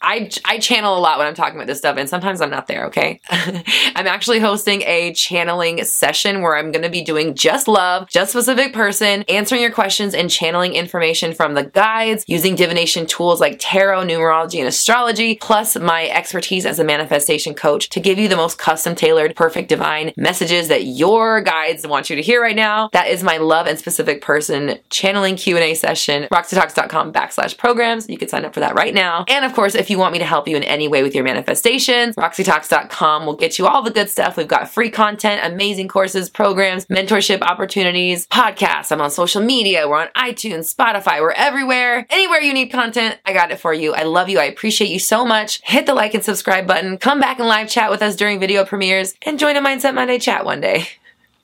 I, 0.00 0.30
I 0.44 0.58
channel 0.58 0.98
a 0.98 1.00
lot 1.00 1.18
when 1.18 1.26
I'm 1.26 1.34
talking 1.34 1.56
about 1.56 1.66
this 1.66 1.78
stuff 1.78 1.96
and 1.96 2.08
sometimes 2.08 2.40
I'm 2.40 2.50
not 2.50 2.66
there, 2.66 2.86
okay? 2.86 3.20
I'm 3.30 4.06
actually 4.06 4.38
hosting 4.38 4.82
a 4.82 5.14
channeling 5.14 5.82
session 5.84 6.42
where 6.44 6.56
I'm 6.56 6.70
going 6.70 6.82
to 6.82 6.90
be 6.90 7.02
doing 7.02 7.34
just 7.34 7.66
love, 7.66 8.08
just 8.08 8.30
specific 8.30 8.72
person, 8.72 9.24
answering 9.28 9.62
your 9.62 9.72
questions 9.72 10.14
and 10.14 10.30
channeling 10.30 10.74
information 10.74 11.32
from 11.34 11.54
the 11.54 11.64
guides, 11.64 12.24
using 12.28 12.54
divination 12.54 13.06
tools 13.06 13.40
like 13.40 13.56
tarot, 13.58 14.04
numerology, 14.04 14.58
and 14.58 14.68
astrology, 14.68 15.36
plus 15.40 15.76
my 15.76 16.08
expertise 16.08 16.66
as 16.66 16.78
a 16.78 16.84
manifestation 16.84 17.54
coach 17.54 17.88
to 17.90 18.00
give 18.00 18.18
you 18.18 18.28
the 18.28 18.36
most 18.36 18.58
custom 18.58 18.94
tailored, 18.94 19.34
perfect 19.34 19.68
divine 19.68 20.12
messages 20.16 20.68
that 20.68 20.84
your 20.84 21.40
guides 21.40 21.86
want 21.86 22.10
you 22.10 22.16
to 22.16 22.22
hear 22.22 22.40
right 22.40 22.56
now. 22.56 22.88
That 22.92 23.08
is 23.08 23.22
my 23.22 23.38
love 23.38 23.66
and 23.66 23.78
specific 23.78 24.20
person 24.20 24.78
channeling 24.90 25.36
Q&A 25.36 25.74
session, 25.74 26.28
roxytalks.com 26.32 27.12
backslash 27.12 27.56
programs. 27.56 28.08
You 28.08 28.18
can 28.18 28.28
sign 28.28 28.44
up 28.44 28.54
for 28.54 28.60
that 28.60 28.74
right 28.74 28.94
now. 28.94 29.24
And 29.28 29.44
of 29.44 29.54
course, 29.54 29.74
if 29.74 29.90
you 29.90 29.98
want 29.98 30.12
me 30.12 30.18
to 30.18 30.24
help 30.24 30.46
you 30.46 30.56
in 30.56 30.62
any 30.62 30.88
way 30.88 31.02
with 31.02 31.14
your 31.14 31.24
manifestations, 31.24 32.16
roxytalks.com 32.16 33.26
will 33.26 33.36
get 33.36 33.58
you 33.58 33.66
all 33.66 33.82
the 33.82 33.90
good 33.90 34.10
stuff. 34.10 34.36
We've 34.36 34.48
got 34.48 34.70
free 34.70 34.90
content, 34.90 35.40
amazing 35.44 35.88
courses, 35.88 36.30
programs, 36.34 36.84
mentorship 36.86 37.40
opportunities, 37.40 38.26
podcasts. 38.26 38.92
I'm 38.92 39.00
on 39.00 39.10
social 39.10 39.40
media. 39.40 39.88
We're 39.88 40.00
on 40.00 40.08
iTunes, 40.08 40.74
Spotify. 40.74 41.20
We're 41.20 41.30
everywhere. 41.30 42.06
Anywhere 42.10 42.40
you 42.40 42.52
need 42.52 42.68
content, 42.68 43.18
I 43.24 43.32
got 43.32 43.50
it 43.50 43.60
for 43.60 43.72
you. 43.72 43.94
I 43.94 44.02
love 44.02 44.28
you. 44.28 44.38
I 44.38 44.44
appreciate 44.44 44.90
you 44.90 44.98
so 44.98 45.24
much. 45.24 45.62
Hit 45.64 45.86
the 45.86 45.94
like 45.94 46.12
and 46.12 46.24
subscribe 46.24 46.66
button. 46.66 46.98
Come 46.98 47.20
back 47.20 47.38
and 47.38 47.48
live 47.48 47.70
chat 47.70 47.90
with 47.90 48.02
us 48.02 48.16
during 48.16 48.40
video 48.40 48.64
premieres 48.64 49.14
and 49.22 49.38
join 49.38 49.56
a 49.56 49.62
Mindset 49.62 49.94
Monday 49.94 50.18
chat 50.18 50.44
one 50.44 50.60
day. 50.60 50.88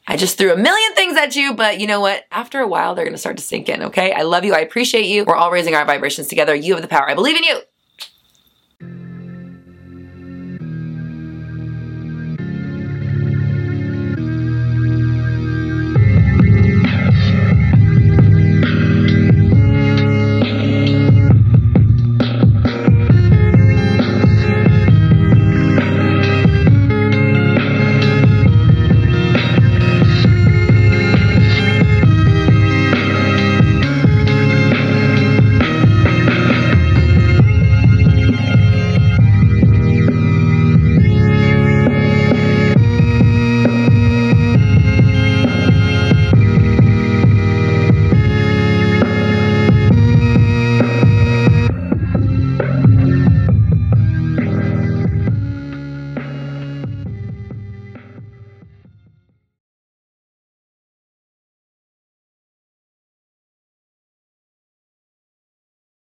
I 0.06 0.16
just 0.16 0.36
threw 0.36 0.52
a 0.52 0.56
million 0.56 0.94
things 0.94 1.16
at 1.16 1.36
you, 1.36 1.54
but 1.54 1.78
you 1.78 1.86
know 1.86 2.00
what? 2.00 2.24
After 2.32 2.58
a 2.58 2.66
while, 2.66 2.94
they're 2.96 3.04
going 3.04 3.14
to 3.14 3.18
start 3.18 3.36
to 3.36 3.44
sink 3.44 3.68
in, 3.68 3.82
okay? 3.84 4.12
I 4.12 4.22
love 4.22 4.44
you. 4.44 4.54
I 4.54 4.58
appreciate 4.58 5.06
you. 5.06 5.24
We're 5.24 5.36
all 5.36 5.52
raising 5.52 5.76
our 5.76 5.84
vibrations 5.84 6.26
together. 6.26 6.52
You 6.52 6.74
have 6.74 6.82
the 6.82 6.88
power. 6.88 7.08
I 7.08 7.14
believe 7.14 7.36
in 7.36 7.44
you. 7.44 7.60